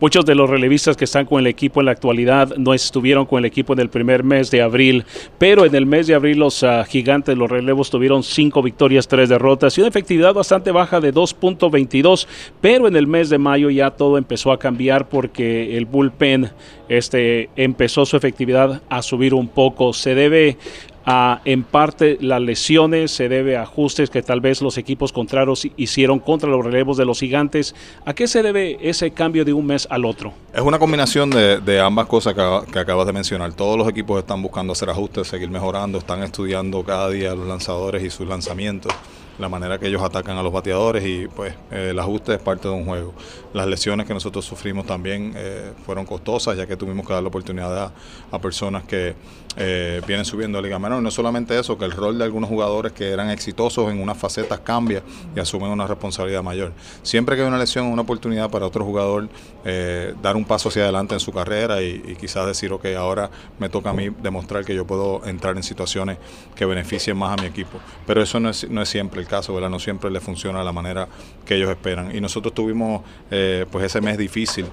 Muchos 0.00 0.26
de 0.26 0.34
los 0.34 0.50
relevistas 0.50 0.96
que 0.96 1.04
están 1.04 1.24
con 1.24 1.38
el 1.38 1.46
equipo 1.46 1.80
en 1.80 1.86
la 1.86 1.92
actualidad 1.92 2.56
no 2.56 2.74
estuvieron 2.74 3.26
con 3.26 3.38
el 3.38 3.44
equipo 3.44 3.72
en 3.72 3.78
el 3.78 3.88
primer 3.88 4.24
mes 4.24 4.50
de 4.50 4.60
abril, 4.60 5.04
pero 5.38 5.64
en 5.64 5.74
el 5.74 5.86
mes 5.86 6.08
de 6.08 6.14
abril 6.14 6.40
los 6.40 6.64
ah, 6.64 6.84
gigantes, 6.84 7.38
los 7.38 7.48
relevos 7.48 7.90
tuvieron 7.90 8.24
cinco 8.24 8.60
victorias, 8.60 9.06
tres 9.06 9.28
derrotas 9.28 9.78
y 9.78 9.80
una 9.80 9.88
efectividad 9.88 10.34
bastante 10.34 10.72
baja 10.72 11.00
de 11.00 11.14
2.22, 11.14 12.26
pero 12.60 12.88
en 12.88 12.96
el 12.96 13.06
mes 13.06 13.30
de 13.30 13.38
mayo 13.38 13.70
ya 13.70 13.92
todo 13.92 14.18
empezó 14.18 14.50
a 14.50 14.58
cambiar 14.58 15.08
porque 15.08 15.76
el 15.76 15.86
bullpen 15.86 16.50
este, 16.88 17.48
empezó 17.54 18.04
su 18.04 18.16
efectividad 18.16 18.82
a 18.88 19.00
subir 19.00 19.32
un 19.32 19.46
poco. 19.46 19.92
Se 19.92 20.14
debe 20.16 20.58
en 21.06 21.64
parte 21.64 22.16
las 22.20 22.40
lesiones, 22.40 23.10
se 23.10 23.28
debe 23.28 23.56
a 23.56 23.62
ajustes 23.62 24.08
que 24.10 24.22
tal 24.22 24.40
vez 24.40 24.62
los 24.62 24.78
equipos 24.78 25.12
contrarios 25.12 25.66
hicieron 25.76 26.18
contra 26.18 26.48
los 26.48 26.64
relevos 26.64 26.96
de 26.96 27.04
los 27.04 27.20
gigantes. 27.20 27.74
¿A 28.04 28.14
qué 28.14 28.26
se 28.26 28.42
debe 28.42 28.78
ese 28.80 29.10
cambio 29.10 29.44
de 29.44 29.52
un 29.52 29.66
mes 29.66 29.86
al 29.90 30.04
otro? 30.04 30.32
Es 30.52 30.62
una 30.62 30.78
combinación 30.78 31.30
de, 31.30 31.80
ambas 31.80 32.06
cosas 32.06 32.34
que, 32.34 32.78
acabas 32.78 33.06
de 33.06 33.12
mencionar. 33.12 33.52
Todos 33.52 33.76
los 33.76 33.88
equipos 33.88 34.18
están 34.18 34.40
buscando 34.40 34.72
hacer 34.72 34.88
ajustes, 34.88 35.28
seguir 35.28 35.50
mejorando, 35.50 35.98
están 35.98 36.22
estudiando 36.22 36.82
cada 36.84 37.10
día 37.10 37.34
los 37.34 37.46
lanzadores 37.46 38.02
y 38.02 38.10
sus 38.10 38.26
lanzamientos 38.26 38.92
la 39.38 39.48
manera 39.48 39.78
que 39.78 39.88
ellos 39.88 40.02
atacan 40.02 40.36
a 40.36 40.42
los 40.42 40.52
bateadores 40.52 41.04
y 41.04 41.26
pues 41.26 41.54
el 41.70 41.98
ajuste 41.98 42.34
es 42.34 42.40
parte 42.40 42.68
de 42.68 42.74
un 42.74 42.84
juego. 42.84 43.12
Las 43.52 43.66
lesiones 43.66 44.06
que 44.06 44.14
nosotros 44.14 44.44
sufrimos 44.44 44.86
también 44.86 45.32
eh, 45.36 45.72
fueron 45.84 46.06
costosas 46.06 46.56
ya 46.56 46.66
que 46.66 46.76
tuvimos 46.76 47.06
que 47.06 47.12
dar 47.12 47.22
la 47.22 47.28
oportunidad 47.28 47.92
a, 48.30 48.38
personas 48.38 48.84
que 48.84 49.14
eh, 49.56 50.02
vienen 50.06 50.24
subiendo 50.24 50.58
a 50.58 50.62
Liga 50.62 50.78
Menor. 50.78 51.02
no 51.02 51.10
solamente 51.10 51.58
eso, 51.58 51.78
que 51.78 51.84
el 51.84 51.92
rol 51.92 52.18
de 52.18 52.24
algunos 52.24 52.48
jugadores 52.48 52.92
que 52.92 53.10
eran 53.10 53.30
exitosos 53.30 53.90
en 53.90 54.00
unas 54.00 54.18
facetas 54.18 54.60
cambia 54.60 55.02
y 55.34 55.40
asumen 55.40 55.70
una 55.70 55.86
responsabilidad 55.86 56.42
mayor. 56.42 56.72
Siempre 57.02 57.36
que 57.36 57.42
hay 57.42 57.48
una 57.48 57.58
lesión, 57.58 57.86
una 57.86 58.02
oportunidad 58.02 58.50
para 58.50 58.66
otro 58.66 58.84
jugador 58.84 59.28
eh, 59.64 60.14
dar 60.22 60.36
un 60.36 60.44
paso 60.44 60.68
hacia 60.68 60.82
adelante 60.82 61.14
en 61.14 61.20
su 61.20 61.32
carrera 61.32 61.82
y, 61.82 62.16
quizás 62.20 62.46
decir, 62.46 62.72
ok, 62.72 62.86
ahora 62.96 63.30
me 63.58 63.68
toca 63.68 63.90
a 63.90 63.92
mí 63.92 64.10
demostrar 64.22 64.64
que 64.64 64.74
yo 64.74 64.86
puedo 64.86 65.24
entrar 65.26 65.56
en 65.56 65.62
situaciones 65.62 66.18
que 66.54 66.64
beneficien 66.64 67.16
más 67.16 67.38
a 67.38 67.42
mi 67.42 67.48
equipo. 67.48 67.78
Pero 68.06 68.22
eso 68.22 68.40
no 68.40 68.50
es, 68.50 68.68
no 68.68 68.82
es 68.82 68.88
siempre 68.88 69.20
el 69.20 69.26
caso, 69.26 69.54
¿verdad? 69.54 69.70
No 69.70 69.78
siempre 69.78 70.10
le 70.10 70.20
funciona 70.20 70.58
de 70.58 70.64
la 70.64 70.72
manera 70.72 71.08
que 71.44 71.56
ellos 71.56 71.70
esperan. 71.70 72.14
Y 72.14 72.20
nosotros 72.20 72.54
tuvimos 72.54 73.02
eh, 73.30 73.66
pues 73.70 73.84
ese 73.84 74.00
mes 74.00 74.18
difícil 74.18 74.66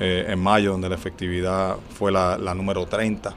en 0.00 0.38
mayo, 0.38 0.70
donde 0.70 0.88
la 0.88 0.94
efectividad 0.94 1.76
fue 1.98 2.12
la, 2.12 2.36
número 2.54 2.86
30 2.86 3.34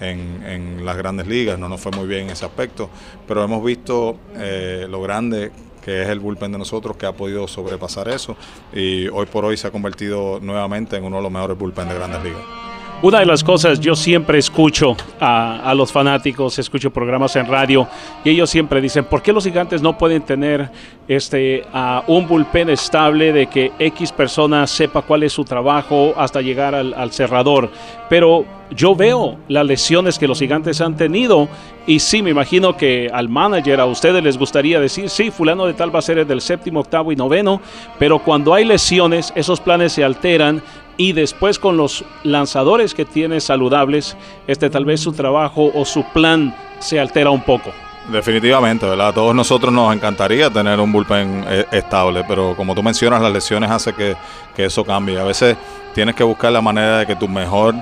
en, 0.00 0.84
las 0.84 0.96
grandes 0.96 1.26
ligas. 1.26 1.58
No 1.58 1.68
nos 1.68 1.80
fue 1.80 1.92
muy 1.92 2.06
bien 2.06 2.22
en 2.22 2.30
ese 2.30 2.44
aspecto, 2.44 2.90
pero 3.26 3.42
hemos 3.44 3.64
visto 3.64 4.18
eh, 4.36 4.86
lo 4.88 5.00
grande 5.02 5.52
que 5.84 6.02
es 6.02 6.08
el 6.08 6.20
bullpen 6.20 6.52
de 6.52 6.58
nosotros, 6.58 6.96
que 6.96 7.06
ha 7.06 7.12
podido 7.12 7.48
sobrepasar 7.48 8.08
eso 8.08 8.36
y 8.72 9.08
hoy 9.08 9.26
por 9.26 9.44
hoy 9.44 9.56
se 9.56 9.66
ha 9.66 9.70
convertido 9.70 10.38
nuevamente 10.40 10.96
en 10.96 11.04
uno 11.04 11.16
de 11.16 11.22
los 11.24 11.32
mejores 11.32 11.58
bullpen 11.58 11.88
de 11.88 11.94
grandes 11.94 12.22
ligas. 12.22 12.71
Una 13.02 13.18
de 13.18 13.26
las 13.26 13.42
cosas, 13.42 13.80
yo 13.80 13.96
siempre 13.96 14.38
escucho 14.38 14.96
a, 15.18 15.74
los 15.76 15.90
fanáticos, 15.90 16.60
escucho 16.60 16.92
programas 16.92 17.34
en 17.34 17.46
radio 17.46 17.88
y 18.24 18.30
ellos 18.30 18.48
siempre 18.48 18.80
dicen, 18.80 19.06
¿por 19.06 19.22
qué 19.22 19.32
los 19.32 19.42
gigantes 19.42 19.82
no 19.82 19.98
pueden 19.98 20.22
tener 20.22 20.70
este, 21.08 21.64
un 22.06 22.28
bullpen 22.28 22.70
estable 22.70 23.32
de 23.32 23.48
que 23.48 23.72
X 23.76 24.12
persona 24.12 24.68
sepa 24.68 25.02
cuál 25.02 25.24
es 25.24 25.32
su 25.32 25.44
trabajo 25.44 26.14
hasta 26.16 26.40
llegar 26.42 26.76
al, 26.76 26.94
al 26.94 27.10
cerrador? 27.10 27.70
Pero 28.08 28.44
yo 28.70 28.94
veo 28.94 29.36
las 29.48 29.66
lesiones 29.66 30.16
que 30.16 30.28
los 30.28 30.38
gigantes 30.38 30.80
han 30.80 30.96
tenido 30.96 31.48
y 31.86 31.98
sí, 31.98 32.22
me 32.22 32.30
imagino 32.30 32.76
que 32.76 33.10
al 33.12 33.28
manager, 33.28 33.80
a 33.80 33.86
ustedes 33.86 34.22
les 34.22 34.38
gustaría 34.38 34.78
decir, 34.78 35.10
sí, 35.10 35.32
fulano 35.32 35.66
de 35.66 35.74
tal 35.74 35.92
va 35.94 35.98
a 35.98 36.02
ser 36.02 36.18
el 36.18 36.28
del 36.28 36.40
séptimo, 36.40 36.80
octavo 36.80 37.10
y 37.10 37.16
noveno, 37.16 37.60
pero 37.98 38.20
cuando 38.20 38.54
hay 38.54 38.64
lesiones, 38.64 39.32
esos 39.34 39.60
planes 39.60 39.92
se 39.92 40.04
alteran 40.04 40.62
y 40.96 41.12
después 41.12 41.58
con 41.58 41.76
los 41.76 42.04
lanzadores 42.22 42.94
que 42.94 43.04
tiene 43.04 43.40
saludables, 43.40 44.16
este 44.46 44.70
tal 44.70 44.84
vez 44.84 45.00
su 45.00 45.12
trabajo 45.12 45.70
o 45.74 45.84
su 45.84 46.04
plan 46.12 46.54
se 46.78 47.00
altera 47.00 47.30
un 47.30 47.42
poco. 47.42 47.72
Definitivamente, 48.10 48.84
¿verdad? 48.84 49.08
A 49.08 49.12
todos 49.12 49.34
nosotros 49.34 49.72
nos 49.72 49.94
encantaría 49.94 50.50
tener 50.50 50.80
un 50.80 50.90
bullpen 50.90 51.44
eh, 51.48 51.66
estable, 51.70 52.24
pero 52.26 52.56
como 52.56 52.74
tú 52.74 52.82
mencionas, 52.82 53.22
las 53.22 53.32
lesiones 53.32 53.70
hacen 53.70 53.94
que, 53.94 54.16
que 54.56 54.64
eso 54.64 54.84
cambie. 54.84 55.18
A 55.18 55.24
veces 55.24 55.56
tienes 55.94 56.16
que 56.16 56.24
buscar 56.24 56.50
la 56.50 56.60
manera 56.60 56.98
de 56.98 57.06
que 57.06 57.14
tu 57.14 57.28
mejor 57.28 57.74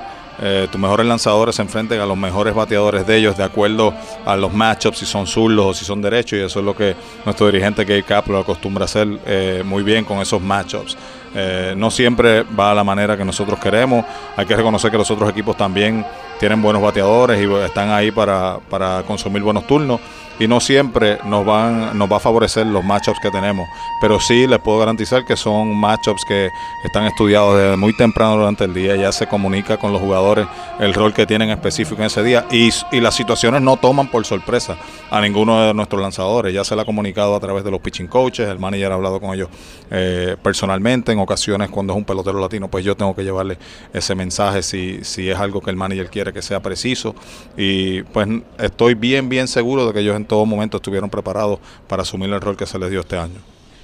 eh, 0.42 0.68
tus 0.72 0.80
mejores 0.80 1.06
lanzadores 1.06 1.56
se 1.56 1.60
enfrenten 1.60 2.00
a 2.00 2.06
los 2.06 2.16
mejores 2.16 2.54
bateadores 2.54 3.06
de 3.06 3.16
ellos 3.18 3.36
de 3.36 3.44
acuerdo 3.44 3.92
a 4.24 4.36
los 4.36 4.52
matchups, 4.52 4.98
si 4.98 5.04
son 5.04 5.26
zurdos 5.26 5.66
o 5.66 5.74
si 5.74 5.84
son 5.84 6.00
derechos, 6.00 6.38
y 6.38 6.42
eso 6.42 6.60
es 6.60 6.64
lo 6.64 6.74
que 6.74 6.96
nuestro 7.26 7.46
dirigente 7.46 7.84
Gabe 7.84 8.02
Kapler 8.02 8.38
acostumbra 8.38 8.84
a 8.84 8.86
hacer 8.86 9.06
eh, 9.26 9.62
muy 9.66 9.82
bien 9.82 10.02
con 10.02 10.18
esos 10.18 10.40
matchups. 10.40 10.96
Eh, 11.34 11.74
no 11.76 11.90
siempre 11.90 12.42
va 12.42 12.72
a 12.72 12.74
la 12.74 12.84
manera 12.84 13.16
que 13.16 13.24
nosotros 13.24 13.58
queremos. 13.58 14.04
Hay 14.36 14.46
que 14.46 14.56
reconocer 14.56 14.90
que 14.90 14.98
los 14.98 15.10
otros 15.10 15.30
equipos 15.30 15.56
también 15.56 16.04
tienen 16.38 16.60
buenos 16.60 16.82
bateadores 16.82 17.40
y 17.40 17.52
están 17.64 17.90
ahí 17.90 18.10
para, 18.10 18.58
para 18.68 19.02
consumir 19.02 19.42
buenos 19.42 19.66
turnos 19.66 20.00
y 20.40 20.48
no 20.48 20.58
siempre 20.58 21.18
nos 21.24 21.44
van 21.44 21.96
nos 21.96 22.10
va 22.10 22.16
a 22.16 22.20
favorecer 22.20 22.66
los 22.66 22.82
matchups 22.82 23.20
que 23.20 23.30
tenemos, 23.30 23.68
pero 24.00 24.18
sí 24.18 24.46
les 24.46 24.58
puedo 24.58 24.78
garantizar 24.78 25.24
que 25.24 25.36
son 25.36 25.76
matchups 25.76 26.24
que 26.24 26.50
están 26.82 27.04
estudiados 27.04 27.56
desde 27.58 27.76
muy 27.76 27.94
temprano 27.96 28.36
durante 28.36 28.64
el 28.64 28.74
día, 28.74 28.96
ya 28.96 29.12
se 29.12 29.26
comunica 29.26 29.76
con 29.76 29.92
los 29.92 30.00
jugadores 30.00 30.46
el 30.78 30.94
rol 30.94 31.12
que 31.12 31.26
tienen 31.26 31.50
específico 31.50 32.00
en 32.00 32.06
ese 32.06 32.22
día. 32.22 32.46
Y, 32.50 32.70
las 33.00 33.14
situaciones 33.14 33.62
no 33.62 33.76
toman 33.76 34.10
por 34.10 34.24
sorpresa 34.24 34.76
a 35.10 35.20
ninguno 35.20 35.66
de 35.66 35.74
nuestros 35.74 36.00
lanzadores, 36.00 36.54
ya 36.54 36.64
se 36.64 36.74
le 36.76 36.82
ha 36.82 36.84
comunicado 36.84 37.34
a 37.34 37.40
través 37.40 37.64
de 37.64 37.70
los 37.70 37.80
pitching 37.80 38.06
coaches, 38.06 38.48
el 38.48 38.58
manager 38.58 38.92
ha 38.92 38.94
hablado 38.94 39.20
con 39.20 39.34
ellos 39.34 39.48
eh, 39.90 40.36
personalmente, 40.42 41.12
en 41.12 41.18
ocasiones 41.18 41.70
cuando 41.70 41.92
es 41.92 41.96
un 41.96 42.04
pelotero 42.04 42.40
latino, 42.40 42.68
pues 42.68 42.84
yo 42.84 42.96
tengo 42.96 43.14
que 43.14 43.24
llevarle 43.24 43.58
ese 43.92 44.14
mensaje 44.14 44.62
si, 44.62 45.02
si 45.02 45.28
es 45.28 45.38
algo 45.38 45.60
que 45.60 45.70
el 45.70 45.76
manager 45.76 46.08
quiere 46.10 46.32
que 46.32 46.42
sea 46.42 46.60
preciso. 46.60 47.14
Y 47.56 48.02
pues 48.02 48.28
estoy 48.58 48.94
bien, 48.94 49.28
bien 49.28 49.48
seguro 49.48 49.86
de 49.86 49.92
que 49.92 50.00
ellos 50.00 50.16
todo 50.30 50.46
momento 50.46 50.76
estuvieron 50.76 51.10
preparados 51.10 51.58
para 51.88 52.02
asumir 52.02 52.30
el 52.30 52.40
rol 52.40 52.56
que 52.56 52.64
se 52.64 52.78
les 52.78 52.88
dio 52.88 53.00
este 53.00 53.16
año. 53.16 53.40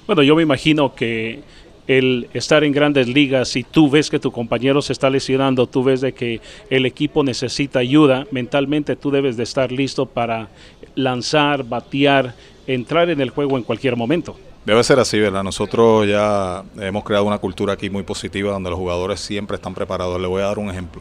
Bueno, 0.06 0.22
yo 0.22 0.36
me 0.36 0.42
imagino 0.44 0.94
que 0.94 1.42
el 1.88 2.28
estar 2.34 2.62
en 2.62 2.70
grandes 2.70 3.08
ligas 3.08 3.56
y 3.56 3.64
tú 3.64 3.90
ves 3.90 4.08
que 4.10 4.20
tu 4.20 4.30
compañero 4.30 4.80
se 4.80 4.92
está 4.92 5.10
lesionando, 5.10 5.66
tú 5.66 5.82
ves 5.82 6.00
de 6.00 6.14
que 6.14 6.40
el 6.70 6.86
equipo 6.86 7.24
necesita 7.24 7.80
ayuda, 7.80 8.28
mentalmente 8.30 8.94
tú 8.94 9.10
debes 9.10 9.36
de 9.36 9.42
estar 9.42 9.72
listo 9.72 10.06
para 10.06 10.48
lanzar, 10.94 11.64
batear, 11.64 12.36
entrar 12.68 13.10
en 13.10 13.20
el 13.20 13.30
juego 13.30 13.56
en 13.56 13.64
cualquier 13.64 13.96
momento. 13.96 14.36
Debe 14.66 14.82
ser 14.82 14.98
así, 14.98 15.20
¿verdad? 15.20 15.44
Nosotros 15.44 16.08
ya 16.08 16.64
hemos 16.80 17.04
creado 17.04 17.24
una 17.24 17.38
cultura 17.38 17.74
aquí 17.74 17.88
muy 17.88 18.02
positiva 18.02 18.50
donde 18.50 18.68
los 18.68 18.76
jugadores 18.76 19.20
siempre 19.20 19.54
están 19.54 19.74
preparados. 19.74 20.20
Le 20.20 20.26
voy 20.26 20.42
a 20.42 20.46
dar 20.46 20.58
un 20.58 20.68
ejemplo. 20.68 21.00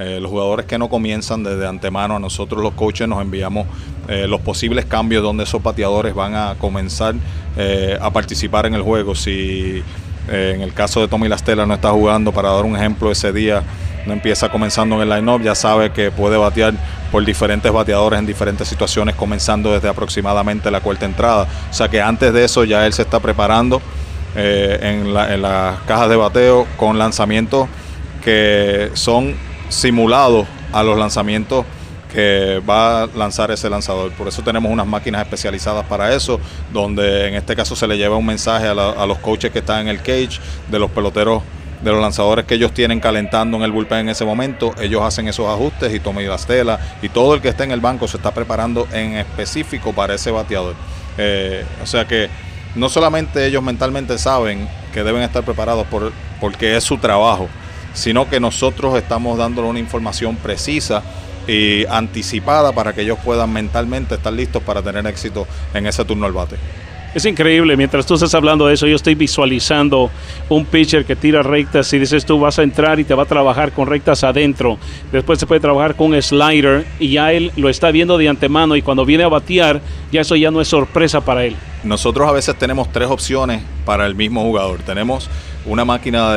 Eh, 0.00 0.18
los 0.20 0.32
jugadores 0.32 0.66
que 0.66 0.78
no 0.78 0.88
comienzan 0.88 1.44
desde 1.44 1.64
antemano, 1.64 2.16
a 2.16 2.18
nosotros 2.18 2.60
los 2.60 2.74
coaches 2.74 3.06
nos 3.06 3.22
enviamos 3.22 3.68
eh, 4.08 4.26
los 4.26 4.40
posibles 4.40 4.86
cambios 4.86 5.22
donde 5.22 5.44
esos 5.44 5.62
pateadores 5.62 6.12
van 6.12 6.34
a 6.34 6.56
comenzar 6.58 7.14
eh, 7.56 7.96
a 8.00 8.10
participar 8.10 8.66
en 8.66 8.74
el 8.74 8.82
juego. 8.82 9.14
Si 9.14 9.80
en 10.26 10.62
el 10.62 10.72
caso 10.72 11.00
de 11.00 11.06
Tommy 11.06 11.28
Lastela 11.28 11.66
no 11.66 11.74
está 11.74 11.92
jugando, 11.92 12.32
para 12.32 12.48
dar 12.50 12.64
un 12.64 12.74
ejemplo, 12.74 13.12
ese 13.12 13.32
día 13.32 13.62
no 14.06 14.12
empieza 14.12 14.48
comenzando 14.48 14.96
en 14.96 15.02
el 15.02 15.10
line-up, 15.10 15.42
ya 15.42 15.54
sabe 15.54 15.90
que 15.90 16.10
puede 16.10 16.36
batear 16.36 16.74
por 17.10 17.24
diferentes 17.24 17.70
bateadores 17.72 18.18
en 18.18 18.26
diferentes 18.26 18.68
situaciones, 18.68 19.14
comenzando 19.14 19.72
desde 19.72 19.88
aproximadamente 19.88 20.70
la 20.70 20.80
cuarta 20.80 21.06
entrada. 21.06 21.46
O 21.70 21.72
sea 21.72 21.88
que 21.88 22.00
antes 22.00 22.32
de 22.32 22.44
eso 22.44 22.64
ya 22.64 22.86
él 22.86 22.92
se 22.92 23.02
está 23.02 23.20
preparando 23.20 23.80
en, 24.34 25.16
en 25.16 25.42
las 25.42 25.78
cajas 25.80 26.08
de 26.08 26.16
bateo 26.16 26.66
con 26.76 26.98
lanzamientos 26.98 27.68
que 28.22 28.90
son 28.94 29.34
simulados 29.68 30.46
a 30.72 30.82
los 30.82 30.98
lanzamientos 30.98 31.64
que 32.14 32.62
va 32.68 33.02
a 33.02 33.06
lanzar 33.08 33.50
ese 33.50 33.68
lanzador. 33.68 34.12
Por 34.12 34.28
eso 34.28 34.40
tenemos 34.42 34.70
unas 34.70 34.86
máquinas 34.86 35.22
especializadas 35.22 35.84
para 35.86 36.14
eso, 36.14 36.40
donde 36.72 37.28
en 37.28 37.34
este 37.34 37.56
caso 37.56 37.74
se 37.74 37.88
le 37.88 37.98
lleva 37.98 38.16
un 38.16 38.24
mensaje 38.24 38.68
a, 38.68 39.06
los 39.06 39.18
coaches 39.18 39.50
que 39.50 39.58
están 39.58 39.82
en 39.82 39.88
el 39.88 39.98
cage, 39.98 40.38
de 40.70 40.78
los 40.78 40.90
peloteros, 40.92 41.42
de 41.84 41.92
los 41.92 42.00
lanzadores 42.00 42.46
que 42.46 42.54
ellos 42.54 42.72
tienen 42.72 42.98
calentando 42.98 43.58
en 43.58 43.62
el 43.62 43.70
bullpen 43.70 43.98
en 43.98 44.08
ese 44.08 44.24
momento. 44.24 44.74
Ellos 44.80 45.02
hacen 45.02 45.28
esos 45.28 45.46
ajustes 45.46 45.94
y 45.94 46.00
toman 46.00 46.26
las 46.26 46.46
telas 46.46 46.80
y 47.02 47.10
todo 47.10 47.34
el 47.34 47.42
que 47.42 47.48
está 47.50 47.64
en 47.64 47.72
el 47.72 47.80
banco 47.80 48.08
se 48.08 48.16
está 48.16 48.32
preparando 48.32 48.88
en 48.92 49.12
específico 49.12 49.92
para 49.92 50.14
ese 50.14 50.30
bateador. 50.30 50.74
Eh, 51.18 51.64
o 51.82 51.86
sea 51.86 52.06
que 52.06 52.28
no 52.74 52.88
solamente 52.88 53.46
ellos 53.46 53.62
mentalmente 53.62 54.16
saben 54.18 54.66
que 54.92 55.04
deben 55.04 55.22
estar 55.22 55.44
preparados 55.44 55.86
por, 55.86 56.12
porque 56.40 56.76
es 56.76 56.82
su 56.82 56.96
trabajo, 56.96 57.48
sino 57.92 58.28
que 58.28 58.40
nosotros 58.40 58.96
estamos 58.96 59.36
dándole 59.36 59.68
una 59.68 59.78
información 59.78 60.36
precisa 60.36 61.02
y 61.46 61.84
anticipada 61.86 62.72
para 62.72 62.94
que 62.94 63.02
ellos 63.02 63.18
puedan 63.22 63.52
mentalmente 63.52 64.14
estar 64.14 64.32
listos 64.32 64.62
para 64.62 64.82
tener 64.82 65.06
éxito 65.06 65.46
en 65.74 65.86
ese 65.86 66.04
turno 66.04 66.24
al 66.24 66.32
bate. 66.32 66.56
Es 67.14 67.24
increíble, 67.26 67.76
mientras 67.76 68.04
tú 68.06 68.14
estás 68.14 68.34
hablando 68.34 68.66
de 68.66 68.74
eso, 68.74 68.88
yo 68.88 68.96
estoy 68.96 69.14
visualizando 69.14 70.10
un 70.48 70.64
pitcher 70.64 71.04
que 71.04 71.14
tira 71.14 71.44
rectas 71.44 71.92
y 71.92 72.00
dices 72.00 72.26
tú 72.26 72.40
vas 72.40 72.58
a 72.58 72.64
entrar 72.64 72.98
y 72.98 73.04
te 73.04 73.14
va 73.14 73.22
a 73.22 73.26
trabajar 73.26 73.70
con 73.70 73.86
rectas 73.86 74.24
adentro. 74.24 74.78
Después 75.12 75.38
se 75.38 75.46
puede 75.46 75.60
trabajar 75.60 75.94
con 75.94 76.08
un 76.08 76.20
slider 76.20 76.84
y 76.98 77.12
ya 77.12 77.32
él 77.32 77.52
lo 77.54 77.68
está 77.68 77.92
viendo 77.92 78.18
de 78.18 78.28
antemano 78.28 78.74
y 78.74 78.82
cuando 78.82 79.04
viene 79.04 79.22
a 79.22 79.28
batear, 79.28 79.80
ya 80.10 80.22
eso 80.22 80.34
ya 80.34 80.50
no 80.50 80.60
es 80.60 80.66
sorpresa 80.66 81.20
para 81.20 81.44
él. 81.44 81.54
Nosotros 81.84 82.28
a 82.28 82.32
veces 82.32 82.56
tenemos 82.56 82.90
tres 82.90 83.08
opciones 83.08 83.62
para 83.84 84.06
el 84.06 84.16
mismo 84.16 84.42
jugador. 84.42 84.80
Tenemos 84.80 85.30
una 85.66 85.84
máquina 85.84 86.34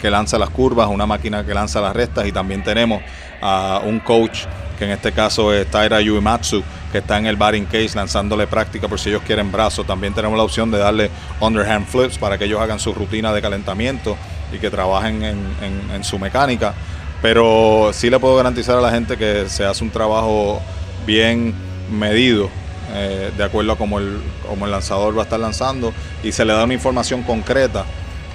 que 0.00 0.08
lanza 0.08 0.38
las 0.38 0.50
curvas, 0.50 0.88
una 0.88 1.04
máquina 1.04 1.44
que 1.44 1.52
lanza 1.52 1.80
las 1.80 1.96
rectas 1.96 2.28
y 2.28 2.32
también 2.32 2.62
tenemos 2.62 3.02
a 3.40 3.80
un 3.84 3.98
coach 3.98 4.44
que 4.78 4.84
en 4.84 4.92
este 4.92 5.10
caso 5.10 5.52
es 5.52 5.68
Taira 5.68 6.00
Yuimatsu, 6.00 6.62
que 6.92 6.98
está 6.98 7.18
en 7.18 7.26
el 7.26 7.36
batting 7.36 7.64
case 7.64 7.92
lanzándole 7.94 8.46
práctica 8.46 8.86
por 8.86 9.00
si 9.00 9.08
ellos 9.08 9.22
quieren 9.26 9.50
brazo. 9.50 9.82
También 9.82 10.14
tenemos 10.14 10.36
la 10.36 10.44
opción 10.44 10.70
de 10.70 10.78
darle 10.78 11.10
underhand 11.40 11.86
flips 11.86 12.18
para 12.18 12.38
que 12.38 12.44
ellos 12.44 12.60
hagan 12.60 12.78
su 12.78 12.92
rutina 12.92 13.32
de 13.32 13.40
calentamiento 13.40 14.16
y 14.52 14.58
que 14.58 14.70
trabajen 14.70 15.22
en, 15.24 16.04
su 16.04 16.18
mecánica. 16.18 16.74
Pero 17.22 17.90
sí 17.92 18.10
le 18.10 18.20
puedo 18.20 18.36
garantizar 18.36 18.76
a 18.76 18.80
la 18.80 18.90
gente 18.90 19.16
que 19.16 19.48
se 19.48 19.64
hace 19.64 19.82
un 19.82 19.90
trabajo 19.90 20.60
bien 21.06 21.54
medido 21.90 22.50
eh, 22.94 23.30
de 23.36 23.44
acuerdo 23.44 23.72
a 23.72 23.76
cómo 23.76 23.98
el, 23.98 24.20
cómo 24.46 24.66
el 24.66 24.72
lanzador 24.72 25.16
va 25.16 25.22
a 25.22 25.24
estar 25.24 25.40
lanzando 25.40 25.92
y 26.22 26.32
se 26.32 26.44
le 26.44 26.52
da 26.52 26.64
una 26.64 26.74
información 26.74 27.22
concreta 27.22 27.86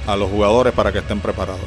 a 0.08 0.16
los 0.16 0.32
jugadores 0.32 0.74
para 0.74 0.92
que 0.92 1.00
estén 1.00 1.20
preparados. 1.20 1.62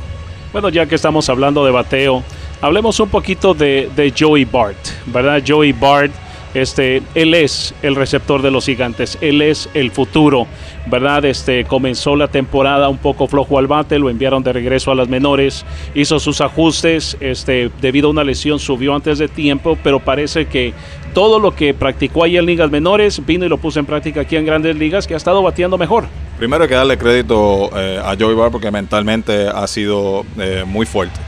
Bueno, 0.52 0.68
ya 0.70 0.86
que 0.86 0.96
estamos 0.96 1.28
hablando 1.28 1.64
de 1.64 1.70
bateo, 1.70 2.24
hablemos 2.60 2.98
un 2.98 3.08
poquito 3.08 3.54
de, 3.54 4.12
Joey 4.18 4.44
Bart, 4.44 4.78
¿verdad? 5.06 5.42
Joey 5.46 5.72
Bart, 5.72 6.10
este, 6.54 7.02
él 7.14 7.34
es 7.34 7.74
el 7.82 7.94
receptor 7.94 8.42
de 8.42 8.50
los 8.50 8.66
gigantes, 8.66 9.18
él 9.20 9.42
es 9.42 9.68
el 9.74 9.90
futuro, 9.90 10.46
¿verdad? 10.86 11.24
Este, 11.24 11.64
comenzó 11.64 12.16
la 12.16 12.28
temporada 12.28 12.88
un 12.88 12.98
poco 12.98 13.26
flojo 13.26 13.58
al 13.58 13.66
bate, 13.66 13.98
lo 13.98 14.10
enviaron 14.10 14.42
de 14.42 14.52
regreso 14.52 14.90
a 14.90 14.94
las 14.94 15.08
menores, 15.08 15.64
hizo 15.94 16.18
sus 16.18 16.40
ajustes, 16.40 17.16
este, 17.20 17.70
debido 17.80 18.08
a 18.08 18.10
una 18.10 18.24
lesión 18.24 18.58
subió 18.58 18.94
antes 18.94 19.18
de 19.18 19.28
tiempo, 19.28 19.78
pero 19.82 20.00
parece 20.00 20.46
que 20.46 20.74
todo 21.14 21.38
lo 21.38 21.54
que 21.54 21.74
practicó 21.74 22.24
ahí 22.24 22.36
en 22.36 22.46
ligas 22.46 22.70
menores 22.70 23.24
vino 23.24 23.44
y 23.44 23.48
lo 23.48 23.58
puso 23.58 23.80
en 23.80 23.86
práctica 23.86 24.22
aquí 24.22 24.36
en 24.36 24.46
grandes 24.46 24.76
ligas, 24.76 25.06
que 25.06 25.14
ha 25.14 25.16
estado 25.16 25.42
bateando 25.42 25.76
mejor. 25.78 26.04
Primero 26.38 26.62
hay 26.62 26.68
que 26.68 26.74
darle 26.74 26.96
crédito 26.96 27.70
eh, 27.76 28.00
a 28.02 28.16
Joey 28.18 28.34
Bar 28.34 28.50
porque 28.50 28.70
mentalmente 28.70 29.48
ha 29.48 29.66
sido 29.66 30.24
eh, 30.38 30.64
muy 30.66 30.86
fuerte. 30.86 31.20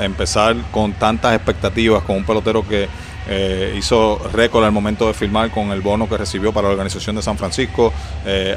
Empezar 0.00 0.56
con 0.72 0.92
tantas 0.92 1.36
expectativas, 1.36 2.02
con 2.02 2.16
un 2.16 2.24
pelotero 2.24 2.66
que 2.66 2.88
eh, 3.28 3.74
hizo 3.76 4.20
récord 4.32 4.64
al 4.64 4.72
momento 4.72 5.06
de 5.06 5.14
firmar 5.14 5.50
con 5.50 5.70
el 5.70 5.80
bono 5.80 6.08
que 6.08 6.16
recibió 6.16 6.52
para 6.52 6.68
la 6.68 6.72
organización 6.72 7.16
de 7.16 7.22
San 7.22 7.38
Francisco, 7.38 7.92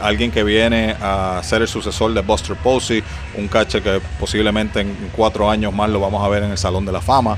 alguien 0.02 0.32
que 0.32 0.44
viene 0.44 0.96
a 1.02 1.42
ser 1.44 1.62
el 1.62 1.68
sucesor 1.68 2.14
de 2.14 2.22
Buster 2.22 2.56
Posey, 2.56 3.04
un 3.38 3.48
catcher 3.48 3.82
que 3.82 4.02
posiblemente 4.20 4.82
en 4.82 4.96
cuatro 5.16 5.50
años 5.50 5.74
más 5.74 5.90
lo 5.90 6.00
vamos 6.00 6.24
a 6.24 6.28
ver 6.30 6.44
en 6.44 6.52
el 6.52 6.58
Salón 6.58 6.86
de 6.86 6.92
la 6.92 7.02
Fama. 7.02 7.38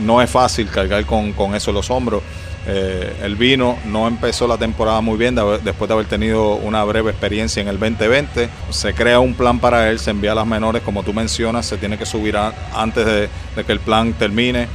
no 0.00 0.22
es 0.22 0.30
fácil 0.30 0.68
cargar 0.68 1.04
con, 1.04 1.54
eso 1.54 1.72
los 1.72 1.90
hombros 1.90 2.22
Eh, 2.70 3.16
el 3.22 3.36
vino 3.36 3.78
no 3.86 4.06
empezó 4.06 4.46
la 4.46 4.58
temporada 4.58 5.00
muy 5.00 5.16
bien 5.16 5.34
después 5.34 5.88
de 5.88 5.94
haber 5.94 6.06
tenido 6.06 6.56
una 6.56 6.84
breve 6.84 7.10
experiencia 7.10 7.62
en 7.62 7.68
el 7.68 7.78
2020. 7.78 8.50
Se 8.68 8.92
crea 8.92 9.20
un 9.20 9.32
plan 9.32 9.58
para 9.58 9.88
él, 9.88 9.98
se 9.98 10.10
envía 10.10 10.32
a 10.32 10.34
las 10.34 10.46
menores, 10.46 10.82
como 10.82 11.02
tú 11.02 11.14
mencionas, 11.14 11.64
se 11.64 11.78
tiene 11.78 11.96
que 11.96 12.04
subir 12.04 12.36
antes 12.36 13.06
de, 13.06 13.28
que 13.64 13.72
el 13.72 13.80
plan 13.80 14.12
termine 14.12 14.68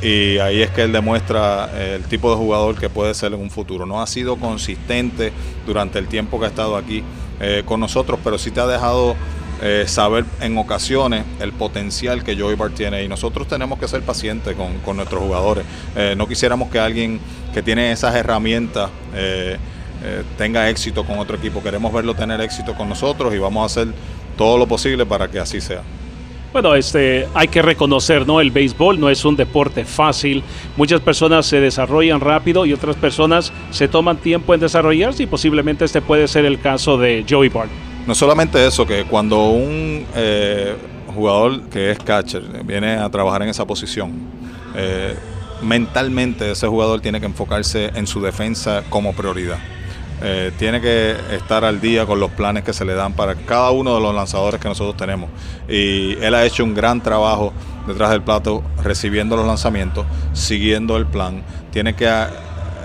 y 0.00 0.38
ahí 0.38 0.62
es 0.62 0.70
que 0.70 0.82
él 0.82 0.92
demuestra 0.92 1.70
eh, 1.74 1.96
el 1.96 2.04
tipo 2.04 2.30
de 2.30 2.36
jugador 2.36 2.78
que 2.78 2.88
puede 2.88 3.14
ser 3.14 3.32
en 3.32 3.40
un 3.40 3.50
futuro. 3.50 3.84
No 3.84 4.00
ha 4.00 4.06
sido 4.06 4.36
consistente 4.36 5.32
durante 5.66 5.98
el 5.98 6.06
tiempo 6.06 6.38
que 6.38 6.46
ha 6.46 6.48
estado 6.48 6.76
aquí 6.76 7.02
eh, 7.40 7.62
con 7.64 7.80
nosotros, 7.80 8.20
pero 8.22 8.38
sí 8.38 8.52
te 8.52 8.60
ha 8.60 8.66
dejado 8.66 9.16
eh, 9.60 9.84
saber 9.88 10.24
en 10.40 10.56
ocasiones 10.56 11.24
el 11.40 11.52
potencial 11.52 12.22
que 12.22 12.38
Joey 12.38 12.54
Bart 12.54 12.74
tiene 12.74 13.02
y 13.02 13.08
nosotros 13.08 13.48
tenemos 13.48 13.80
que 13.80 13.88
ser 13.88 14.02
pacientes 14.02 14.56
con, 14.84 14.96
nuestros 14.96 15.20
jugadores. 15.20 15.64
No 16.16 16.28
quisiéramos 16.28 16.70
que 16.70 16.78
alguien 16.78 17.20
que 17.52 17.62
tiene 17.62 17.90
esas 17.90 18.14
herramientas 18.14 18.90
tenga 20.36 20.70
éxito 20.70 21.04
con 21.04 21.18
otro 21.18 21.36
equipo. 21.36 21.60
Queremos 21.60 21.92
verlo 21.92 22.14
tener 22.14 22.40
éxito 22.40 22.74
con 22.74 22.88
nosotros 22.88 23.34
y 23.34 23.38
vamos 23.38 23.62
a 23.62 23.66
hacer 23.66 23.92
todo 24.36 24.58
lo 24.58 24.68
posible 24.68 25.04
para 25.04 25.28
que 25.28 25.40
así 25.40 25.60
sea. 25.60 25.82
Bueno, 26.60 26.74
este, 26.74 27.28
hay 27.34 27.46
que 27.46 27.62
reconocer, 27.62 28.26
¿no? 28.26 28.40
El 28.40 28.50
béisbol 28.50 28.98
no 28.98 29.08
es 29.08 29.24
un 29.24 29.36
deporte 29.36 29.84
fácil. 29.84 30.42
Muchas 30.76 31.00
personas 31.00 31.46
se 31.46 31.60
desarrollan 31.60 32.18
rápido 32.18 32.66
y 32.66 32.72
otras 32.72 32.96
personas 32.96 33.52
se 33.70 33.86
toman 33.86 34.16
tiempo 34.16 34.52
en 34.54 34.58
desarrollarse 34.58 35.22
y 35.22 35.26
posiblemente 35.26 35.84
este 35.84 36.02
puede 36.02 36.26
ser 36.26 36.44
el 36.46 36.58
caso 36.58 36.98
de 36.98 37.24
Joey 37.30 37.48
Bart. 37.48 37.70
No 38.08 38.14
solamente 38.16 38.66
eso, 38.66 38.84
que 38.84 39.04
cuando 39.04 39.50
un 39.50 40.04
eh, 40.16 40.74
jugador 41.14 41.60
que 41.68 41.92
es 41.92 41.98
catcher 42.00 42.42
viene 42.64 42.94
a 42.94 43.08
trabajar 43.08 43.42
en 43.42 43.50
esa 43.50 43.64
posición, 43.64 44.10
eh, 44.74 45.14
mentalmente 45.62 46.50
ese 46.50 46.66
jugador 46.66 47.00
tiene 47.00 47.20
que 47.20 47.26
enfocarse 47.26 47.92
en 47.94 48.08
su 48.08 48.20
defensa 48.20 48.82
como 48.90 49.12
prioridad. 49.12 49.58
Eh, 50.22 50.52
tiene 50.58 50.80
que 50.80 51.16
estar 51.32 51.64
al 51.64 51.80
día 51.80 52.06
con 52.06 52.18
los 52.18 52.30
planes 52.32 52.64
que 52.64 52.72
se 52.72 52.84
le 52.84 52.94
dan 52.94 53.12
para 53.12 53.34
cada 53.34 53.70
uno 53.70 53.94
de 53.94 54.00
los 54.00 54.14
lanzadores 54.14 54.60
que 54.60 54.68
nosotros 54.68 54.96
tenemos. 54.96 55.30
Y 55.68 56.14
él 56.20 56.34
ha 56.34 56.44
hecho 56.44 56.64
un 56.64 56.74
gran 56.74 57.00
trabajo 57.02 57.52
detrás 57.86 58.10
del 58.10 58.22
plato, 58.22 58.62
recibiendo 58.82 59.36
los 59.36 59.46
lanzamientos, 59.46 60.06
siguiendo 60.32 60.96
el 60.96 61.06
plan. 61.06 61.42
Tiene 61.70 61.94
que 61.94 62.10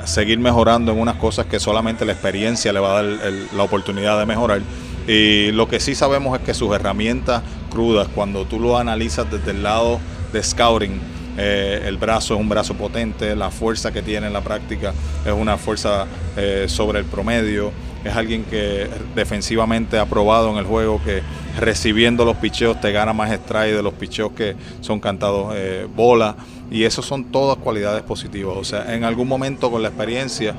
seguir 0.05 0.39
mejorando 0.39 0.91
en 0.91 0.99
unas 0.99 1.15
cosas 1.15 1.45
que 1.45 1.59
solamente 1.59 2.05
la 2.05 2.11
experiencia 2.11 2.71
le 2.73 2.79
va 2.79 2.99
a 2.99 3.03
dar 3.03 3.31
la 3.55 3.63
oportunidad 3.63 4.19
de 4.19 4.25
mejorar 4.25 4.61
y 5.07 5.51
lo 5.51 5.67
que 5.67 5.79
sí 5.79 5.95
sabemos 5.95 6.39
es 6.39 6.45
que 6.45 6.53
sus 6.53 6.73
herramientas 6.73 7.41
crudas, 7.69 8.07
cuando 8.07 8.45
tú 8.45 8.59
lo 8.59 8.77
analizas 8.77 9.29
desde 9.29 9.51
el 9.51 9.63
lado 9.63 9.99
de 10.31 10.41
scouting, 10.41 10.99
eh, 11.37 11.83
el 11.85 11.97
brazo 11.97 12.35
es 12.35 12.39
un 12.39 12.49
brazo 12.49 12.75
potente, 12.75 13.35
la 13.35 13.49
fuerza 13.49 13.91
que 13.91 14.01
tiene 14.01 14.27
en 14.27 14.33
la 14.33 14.41
práctica 14.41 14.93
es 15.25 15.33
una 15.33 15.57
fuerza 15.57 16.05
eh, 16.37 16.65
sobre 16.67 16.99
el 16.99 17.05
promedio, 17.05 17.71
es 18.03 18.15
alguien 18.15 18.43
que 18.43 18.87
defensivamente 19.15 19.97
ha 19.97 20.05
probado 20.05 20.51
en 20.51 20.57
el 20.57 20.65
juego 20.65 21.01
que 21.03 21.21
recibiendo 21.59 22.25
los 22.25 22.37
picheos 22.37 22.79
te 22.81 22.91
gana 22.91 23.13
más 23.13 23.31
strike 23.31 23.75
de 23.75 23.81
los 23.81 23.93
picheos 23.93 24.33
que 24.33 24.55
son 24.81 24.99
cantados 24.99 25.53
eh, 25.55 25.87
bola. 25.95 26.35
Y 26.69 26.85
eso 26.85 27.03
son 27.03 27.25
todas 27.25 27.57
cualidades 27.57 28.01
positivas, 28.01 28.57
o 28.57 28.63
sea, 28.63 28.95
en 28.95 29.03
algún 29.03 29.27
momento 29.27 29.69
con 29.69 29.83
la 29.83 29.89
experiencia 29.89 30.55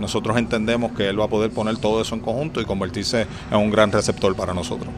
nosotros 0.00 0.36
entendemos 0.36 0.92
que 0.92 1.08
él 1.08 1.20
va 1.20 1.24
a 1.24 1.28
poder 1.28 1.50
poner 1.50 1.76
todo 1.78 2.00
eso 2.00 2.14
en 2.14 2.20
conjunto 2.20 2.60
y 2.60 2.64
convertirse 2.64 3.26
en 3.50 3.58
un 3.58 3.70
gran 3.70 3.92
receptor 3.92 4.34
para 4.34 4.54
nosotros. 4.54 4.88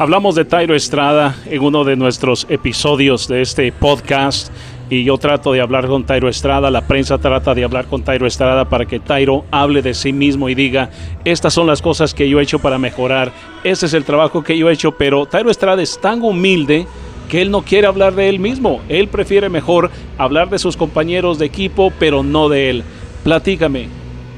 Hablamos 0.00 0.36
de 0.36 0.44
Tairo 0.44 0.76
Estrada 0.76 1.34
en 1.46 1.60
uno 1.60 1.82
de 1.82 1.96
nuestros 1.96 2.46
episodios 2.48 3.26
de 3.26 3.42
este 3.42 3.72
podcast 3.72 4.52
y 4.88 5.02
yo 5.02 5.18
trato 5.18 5.52
de 5.52 5.60
hablar 5.60 5.88
con 5.88 6.04
Tairo 6.04 6.28
Estrada, 6.28 6.70
la 6.70 6.86
prensa 6.86 7.18
trata 7.18 7.52
de 7.52 7.64
hablar 7.64 7.86
con 7.86 8.04
Tairo 8.04 8.24
Estrada 8.24 8.68
para 8.68 8.86
que 8.86 9.00
Tairo 9.00 9.44
hable 9.50 9.82
de 9.82 9.94
sí 9.94 10.12
mismo 10.12 10.48
y 10.48 10.54
diga, 10.54 10.90
estas 11.24 11.52
son 11.52 11.66
las 11.66 11.82
cosas 11.82 12.14
que 12.14 12.28
yo 12.28 12.38
he 12.38 12.44
hecho 12.44 12.60
para 12.60 12.78
mejorar, 12.78 13.32
este 13.64 13.86
es 13.86 13.92
el 13.92 14.04
trabajo 14.04 14.44
que 14.44 14.56
yo 14.56 14.70
he 14.70 14.72
hecho, 14.72 14.92
pero 14.92 15.26
Tairo 15.26 15.50
Estrada 15.50 15.82
es 15.82 16.00
tan 16.00 16.22
humilde 16.22 16.86
que 17.28 17.42
él 17.42 17.50
no 17.50 17.62
quiere 17.62 17.88
hablar 17.88 18.14
de 18.14 18.28
él 18.28 18.38
mismo, 18.38 18.80
él 18.88 19.08
prefiere 19.08 19.48
mejor 19.48 19.90
hablar 20.16 20.48
de 20.48 20.60
sus 20.60 20.76
compañeros 20.76 21.40
de 21.40 21.46
equipo, 21.46 21.92
pero 21.98 22.22
no 22.22 22.48
de 22.48 22.70
él. 22.70 22.84
Platícame, 23.24 23.88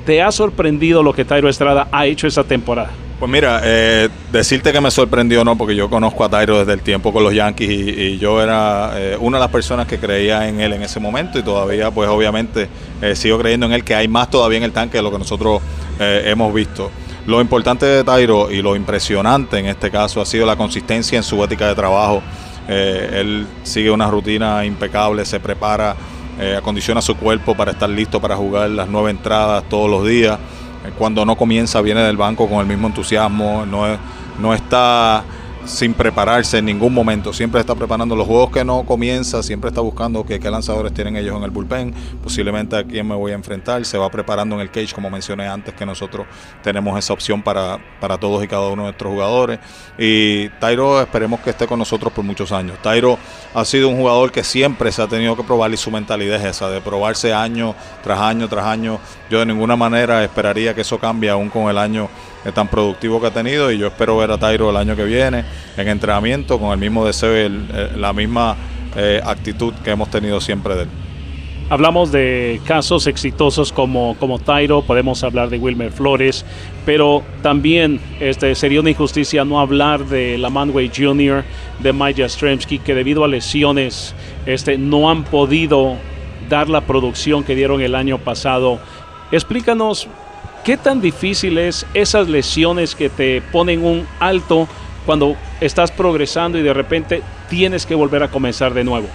¿te 0.07 0.23
ha 0.23 0.33
sorprendido 0.33 1.02
lo 1.02 1.12
que 1.12 1.26
Tairo 1.26 1.50
Estrada 1.50 1.87
ha 1.93 2.07
hecho 2.07 2.26
esta 2.26 2.45
temporada? 2.45 2.93
Pues 3.20 3.30
mira, 3.30 3.60
eh, 3.62 4.08
decirte 4.32 4.72
que 4.72 4.80
me 4.80 4.90
sorprendió 4.90 5.44
no, 5.44 5.54
porque 5.54 5.76
yo 5.76 5.90
conozco 5.90 6.24
a 6.24 6.30
Tairo 6.30 6.58
desde 6.60 6.72
el 6.72 6.80
tiempo 6.80 7.12
con 7.12 7.22
los 7.22 7.34
Yankees 7.34 7.70
y, 7.70 8.16
yo 8.16 8.42
era 8.42 8.92
eh, 8.96 9.16
una 9.20 9.36
de 9.36 9.42
las 9.42 9.50
personas 9.50 9.87
que 9.87 9.98
creía 9.98 10.48
en 10.48 10.59
él 10.59 10.72
en 10.72 10.83
ese 10.83 11.00
momento 11.00 11.38
y 11.38 11.42
todavía 11.42 11.90
pues 11.90 12.09
obviamente 12.09 12.70
eh, 13.02 13.14
sigo 13.14 13.38
creyendo 13.38 13.66
en 13.66 13.72
él 13.72 13.85
que 13.85 13.94
hay 13.94 14.09
más 14.09 14.30
todavía 14.30 14.56
en 14.56 14.64
el 14.64 14.72
tanque 14.72 14.96
de 14.96 15.02
lo 15.02 15.12
que 15.12 15.18
nosotros 15.18 15.61
hemos 15.98 16.54
visto. 16.54 16.90
Lo 17.26 17.42
importante 17.42 17.85
de 17.85 18.02
Tairo 18.04 18.50
y 18.50 18.62
lo 18.62 18.74
impresionante 18.74 19.59
en 19.59 19.66
este 19.66 19.90
caso 19.90 20.22
ha 20.22 20.24
sido 20.24 20.46
la 20.46 20.56
consistencia 20.56 21.18
en 21.18 21.22
su 21.22 21.44
ética 21.44 21.68
de 21.68 21.74
trabajo. 21.74 22.22
él 22.66 23.46
sigue 23.64 23.90
una 23.90 24.11
rutina 24.11 24.64
impecable, 24.64 25.26
se 25.26 25.40
prepara 25.40 25.94
eh, 26.40 26.56
acondiciona 26.56 27.02
su 27.02 27.16
cuerpo 27.16 27.54
para 27.54 27.72
estar 27.72 27.90
listo 27.90 28.18
para 28.18 28.35
jugar 28.35 28.70
las 28.70 28.88
nueve 28.88 29.11
entradas 29.11 29.62
todos 29.68 29.90
los 29.90 30.06
días. 30.06 30.38
Cuando 30.99 31.25
no 31.25 31.37
comienza, 31.37 31.81
viene 31.81 32.01
del 32.03 32.16
banco 32.16 32.49
con 32.49 32.61
el 32.61 32.66
mismo 32.66 32.87
entusiasmo, 32.87 33.66
no, 33.66 33.85
no 34.38 34.55
está 34.55 35.23
sin 35.64 35.94
prepararse 35.94 36.59
en 36.59 36.64
ningún 36.64 36.92
momento. 36.92 37.33
Siempre 37.33 37.61
está 37.61 37.75
preparando 37.75 38.16
los 38.16 38.27
juegos 38.27 38.51
que 38.51 38.64
no 38.64 38.85
comienza, 38.85 39.42
siempre 39.42 39.68
está 39.68 39.81
buscando 39.81 40.25
qué, 40.25 40.38
lanzadores 40.51 40.92
tienen 40.92 41.16
ellos 41.16 41.37
en 41.37 41.42
el 41.42 41.51
bullpen, 41.51 41.94
posiblemente 42.23 42.77
a 42.77 42.85
quién 42.85 43.07
me 43.07 43.14
voy 43.14 43.33
a 43.33 43.35
enfrentar. 43.35 43.85
Se 43.85 43.99
va 43.99 44.11
preparando 44.11 44.55
en 44.57 44.62
el 44.62 44.70
cage, 44.70 44.92
como 44.94 45.11
mencioné 45.11 45.46
antes, 45.46 45.75
que 45.75 45.87
nosotros 45.87 46.27
tenemos 46.62 46.99
esa 46.99 47.12
opción 47.12 47.42
para, 47.42 47.79
para 48.01 48.18
todos 48.18 48.42
y 48.42 48.49
cada 48.49 48.68
uno 48.68 48.83
de 48.83 48.88
nuestros 48.88 49.12
jugadores. 49.12 49.61
Y 49.99 50.49
Tairo 50.61 51.01
esperemos 51.01 51.40
que 51.40 51.51
esté 51.51 51.66
con 51.66 51.79
nosotros 51.79 52.12
por 52.12 52.25
muchos 52.25 52.53
años. 52.53 52.79
Tairo 52.83 53.18
ha 53.55 53.64
sido 53.64 53.88
un 53.88 53.96
jugador 53.96 54.33
que 54.33 54.42
siempre 54.42 54.90
se 54.92 55.03
ha 55.03 55.07
tenido 55.07 55.37
que 55.37 55.42
probar 55.42 55.73
y 55.73 55.77
su 55.77 55.90
mentalidad 55.90 56.37
es 56.37 56.57
esa, 56.57 56.68
de 56.70 56.81
probarse 56.81 57.33
año 57.33 57.75
tras 58.03 58.20
año 58.20 58.49
tras 58.49 58.66
año. 58.66 58.99
Yo 59.31 59.38
de 59.40 59.46
ninguna 59.46 59.77
manera 59.77 60.25
esperaría 60.25 60.75
que 60.75 60.81
eso 60.83 60.99
cambie 60.99 61.31
aún 61.31 61.49
con 61.49 61.70
el 61.70 61.79
año 61.79 62.09
tan 62.55 62.68
productivo 62.68 63.20
que 63.20 63.26
ha 63.26 63.33
tenido 63.33 63.70
y 63.70 63.79
yo 63.79 63.88
espero 63.88 64.16
ver 64.16 64.31
a 64.31 64.38
Tairo 64.38 64.70
el 64.70 64.76
año 64.76 64.96
que 64.96 65.05
viene 65.05 65.44
en 65.76 65.88
entrenamiento 65.88 66.59
con 66.59 66.72
el 66.72 66.79
mismo 66.79 67.05
deseo 67.05 67.46
y 67.46 67.98
la 67.98 68.12
misma 68.12 68.57
eh, 68.96 69.20
actitud 69.24 69.72
que 69.85 69.90
hemos 69.90 70.11
tenido 70.11 70.40
siempre 70.40 70.74
de 70.74 70.83
él. 70.83 70.88
Hablamos 71.68 72.11
de 72.11 72.61
casos 72.64 73.07
exitosos 73.07 73.72
como, 73.72 74.16
como 74.18 74.40
Tairo, 74.40 74.83
podemos 74.83 75.22
hablar 75.22 75.50
de 75.50 75.59
Wilmer 75.59 75.92
Flores, 75.92 76.44
pero 76.85 77.22
también 77.42 78.00
este, 78.18 78.57
sería 78.57 78.81
una 78.81 78.90
injusticia 78.90 79.44
no 79.44 79.61
hablar 79.61 80.05
de 80.07 80.37
Lamanway 80.37 80.90
Jr., 80.92 81.44
de 81.79 81.92
Mike 81.92 82.22
Jastrzemski, 82.22 82.81
que 82.81 82.96
debido 82.96 83.22
a 83.22 83.29
lesiones 83.29 84.16
este, 84.46 84.79
no 84.79 85.11
han 85.11 85.22
podido 85.22 85.94
dar 86.48 86.68
la 86.68 86.81
producción 86.81 87.44
que 87.44 87.55
dieron 87.55 87.81
el 87.81 87.94
año 87.94 88.18
pasado. 88.18 88.81
Explícanos 89.31 90.09
¿Qué 90.64 90.77
tan 90.77 91.01
difícil 91.01 91.57
es 91.57 91.87
esas 91.94 92.29
lesiones 92.29 92.94
que 92.94 93.09
te 93.09 93.40
ponen 93.40 93.83
un 93.83 94.07
alto 94.18 94.68
cuando 95.07 95.35
estás 95.59 95.90
progresando 95.90 96.59
y 96.59 96.62
de 96.62 96.75
repente 96.75 97.23
tienes 97.49 97.87
que 97.87 97.94
volver 97.94 98.23
a 98.23 98.29
comenzar 98.29 98.75
de 98.75 98.85
nuevo? 98.85 99.09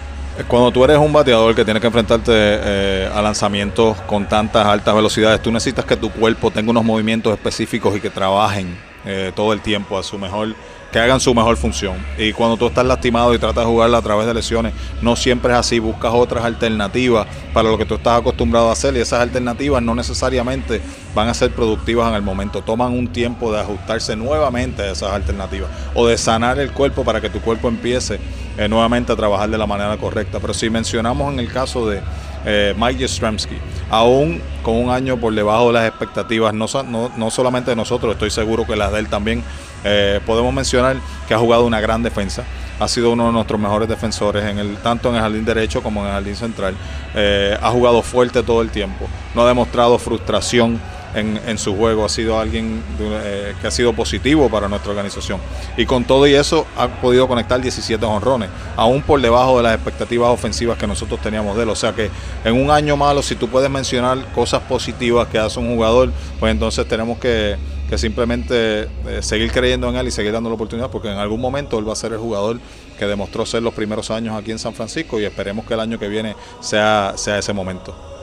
Cuando 0.47 0.71
tú 0.71 0.83
eres 0.83 0.97
un 0.97 1.13
bateador 1.13 1.53
que 1.53 1.63
tienes 1.63 1.81
que 1.81 1.87
enfrentarte 1.87 2.31
eh, 2.33 3.09
a 3.13 3.21
lanzamientos 3.21 3.95
con 4.01 4.27
tantas 4.27 4.65
altas 4.65 4.95
velocidades, 4.95 5.39
tú 5.39 5.51
necesitas 5.51 5.85
que 5.85 5.95
tu 5.95 6.09
cuerpo 6.09 6.49
tenga 6.49 6.71
unos 6.71 6.83
movimientos 6.83 7.31
específicos 7.31 7.95
y 7.95 8.01
que 8.01 8.09
trabajen 8.09 8.75
eh, 9.05 9.31
todo 9.35 9.53
el 9.53 9.61
tiempo 9.61 9.99
a 9.99 10.03
su 10.03 10.17
mejor 10.17 10.55
que 10.91 10.99
hagan 10.99 11.19
su 11.19 11.33
mejor 11.33 11.57
función. 11.57 11.97
Y 12.17 12.31
cuando 12.33 12.57
tú 12.57 12.67
estás 12.67 12.85
lastimado 12.85 13.33
y 13.33 13.39
tratas 13.39 13.65
de 13.65 13.69
jugarla 13.69 13.97
a 13.97 14.01
través 14.01 14.27
de 14.27 14.33
lesiones, 14.33 14.73
no 15.01 15.15
siempre 15.15 15.51
es 15.51 15.59
así, 15.59 15.79
buscas 15.79 16.13
otras 16.13 16.45
alternativas 16.45 17.27
para 17.53 17.69
lo 17.69 17.77
que 17.77 17.85
tú 17.85 17.95
estás 17.95 18.19
acostumbrado 18.19 18.69
a 18.69 18.73
hacer 18.73 18.95
y 18.95 18.99
esas 18.99 19.21
alternativas 19.21 19.81
no 19.81 19.95
necesariamente 19.95 20.81
van 21.13 21.29
a 21.29 21.33
ser 21.33 21.51
productivas 21.51 22.09
en 22.09 22.15
el 22.15 22.21
momento, 22.21 22.61
toman 22.61 22.93
un 22.93 23.07
tiempo 23.07 23.51
de 23.51 23.61
ajustarse 23.61 24.15
nuevamente 24.15 24.83
a 24.83 24.91
esas 24.91 25.11
alternativas 25.11 25.69
o 25.93 26.07
de 26.07 26.17
sanar 26.17 26.59
el 26.59 26.71
cuerpo 26.71 27.03
para 27.03 27.21
que 27.21 27.29
tu 27.29 27.41
cuerpo 27.41 27.67
empiece 27.67 28.19
eh, 28.57 28.69
nuevamente 28.69 29.11
a 29.11 29.15
trabajar 29.15 29.49
de 29.49 29.57
la 29.57 29.67
manera 29.67 29.97
correcta. 29.97 30.39
Pero 30.39 30.53
si 30.53 30.69
mencionamos 30.69 31.33
en 31.33 31.39
el 31.39 31.51
caso 31.51 31.89
de 31.89 32.01
eh, 32.45 32.73
Mike 32.77 33.01
Jastrzemski, 33.01 33.57
aún 33.89 34.41
con 34.63 34.75
un 34.75 34.89
año 34.89 35.17
por 35.17 35.33
debajo 35.33 35.67
de 35.67 35.73
las 35.73 35.87
expectativas, 35.87 36.53
no, 36.53 36.67
no, 36.83 37.11
no 37.17 37.31
solamente 37.31 37.71
de 37.71 37.75
nosotros, 37.75 38.13
estoy 38.13 38.29
seguro 38.29 38.65
que 38.65 38.75
las 38.75 38.91
de 38.91 38.99
él 38.99 39.07
también, 39.09 39.43
eh, 39.85 40.19
podemos 40.25 40.53
mencionar 40.53 40.97
que 41.27 41.33
ha 41.33 41.37
jugado 41.37 41.65
una 41.65 41.79
gran 41.79 42.01
defensa. 42.01 42.43
Ha 42.79 42.87
sido 42.87 43.11
uno 43.11 43.27
de 43.27 43.31
nuestros 43.31 43.59
mejores 43.59 43.87
defensores, 43.87 44.43
en 44.43 44.57
el, 44.57 44.77
tanto 44.77 45.09
en 45.09 45.15
el 45.15 45.21
jardín 45.21 45.45
derecho 45.45 45.81
como 45.81 46.01
en 46.01 46.07
el 46.07 46.13
jardín 46.13 46.35
central. 46.35 46.75
Eh, 47.13 47.57
ha 47.61 47.69
jugado 47.69 48.01
fuerte 48.01 48.43
todo 48.43 48.61
el 48.61 48.69
tiempo. 48.71 49.07
No 49.33 49.43
ha 49.43 49.47
demostrado 49.47 49.97
frustración 49.97 50.81
en, 51.15 51.57
su 51.57 51.75
juego, 51.75 52.03
ha 52.03 52.09
sido 52.09 52.39
alguien 52.39 52.83
eh, 52.99 53.53
que 53.61 53.67
ha 53.67 53.71
sido 53.71 53.93
positivo 53.93 54.49
para 54.49 54.67
nuestra 54.67 54.91
organización. 54.91 55.39
Y 55.77 55.85
con 55.85 56.03
todo 56.03 56.27
y 56.27 56.33
eso 56.33 56.65
ha 56.75 56.87
podido 56.87 57.27
conectar 57.27 57.61
17 57.61 58.05
honrones, 58.05 58.49
aún 58.75 59.01
por 59.01 59.21
debajo 59.21 59.57
de 59.57 59.63
las 59.63 59.75
expectativas 59.75 60.29
ofensivas 60.29 60.77
que 60.77 60.87
nosotros 60.87 61.21
teníamos 61.21 61.55
de 61.55 61.63
él. 61.63 61.69
O 61.69 61.75
sea 61.75 61.93
que 61.93 62.09
en 62.43 62.61
un 62.61 62.69
año 62.69 62.97
malo, 62.97 63.21
si 63.21 63.35
tú 63.35 63.47
puedes 63.47 63.69
mencionar 63.69 64.17
cosas 64.33 64.61
positivas 64.63 65.27
que 65.27 65.39
hace 65.39 65.59
un 65.59 65.73
jugador, 65.73 66.11
pues 66.39 66.51
entonces 66.51 66.87
tenemos 66.87 67.17
que, 67.17 67.55
simplemente 67.95 68.89
eh, 69.07 69.21
seguir 69.21 69.53
creyendo 69.53 69.87
en 69.87 69.95
él 69.95 70.07
y 70.07 70.11
seguir 70.11 70.33
dando 70.33 70.49
la 70.49 70.55
oportunidad, 70.55 70.89
porque 70.89 71.09
en 71.09 71.17
algún 71.17 71.39
momento 71.39 71.79
él 71.79 71.87
va 71.87 71.93
a 71.93 71.95
ser 71.95 72.11
el 72.11 72.19
jugador 72.19 72.59
que 72.99 73.05
demostró 73.05 73.45
ser 73.45 73.63
los 73.63 73.73
primeros 73.73 74.11
años 74.11 74.35
aquí 74.35 74.51
en 74.51 74.59
San 74.59 74.73
Francisco 74.73 75.17
y 75.17 75.23
esperemos 75.23 75.65
que 75.65 75.75
el 75.75 75.79
año 75.79 75.97
que 75.97 76.09
viene 76.09 76.35
sea, 76.59 77.13
sea 77.15 77.37
ese 77.37 77.53
momento. 77.53 78.14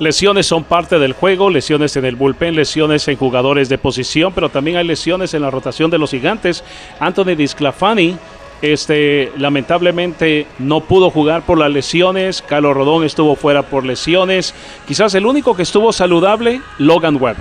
Lesiones 0.00 0.46
son 0.46 0.64
parte 0.64 0.98
del 0.98 1.12
juego, 1.12 1.50
lesiones 1.50 1.96
en 1.96 2.04
el 2.04 2.16
bullpen, 2.16 2.56
lesiones 2.56 3.06
en 3.06 3.16
jugadores 3.16 3.68
de 3.68 3.78
posición, 3.78 4.32
pero 4.32 4.48
también 4.48 4.76
hay 4.76 4.84
lesiones 4.84 5.34
en 5.34 5.42
la 5.42 5.50
rotación 5.50 5.88
de 5.88 5.98
los 5.98 6.10
gigantes. 6.10 6.64
Anthony 6.98 7.36
Disclafani, 7.36 8.16
este, 8.60 9.30
lamentablemente 9.36 10.48
no 10.58 10.80
pudo 10.80 11.10
jugar 11.10 11.42
por 11.42 11.58
las 11.58 11.70
lesiones. 11.70 12.42
Carlos 12.42 12.74
Rodón 12.74 13.04
estuvo 13.04 13.36
fuera 13.36 13.62
por 13.62 13.84
lesiones. 13.84 14.52
Quizás 14.88 15.14
el 15.14 15.26
único 15.26 15.54
que 15.54 15.62
estuvo 15.62 15.92
saludable, 15.92 16.60
Logan 16.78 17.16
Webb. 17.22 17.36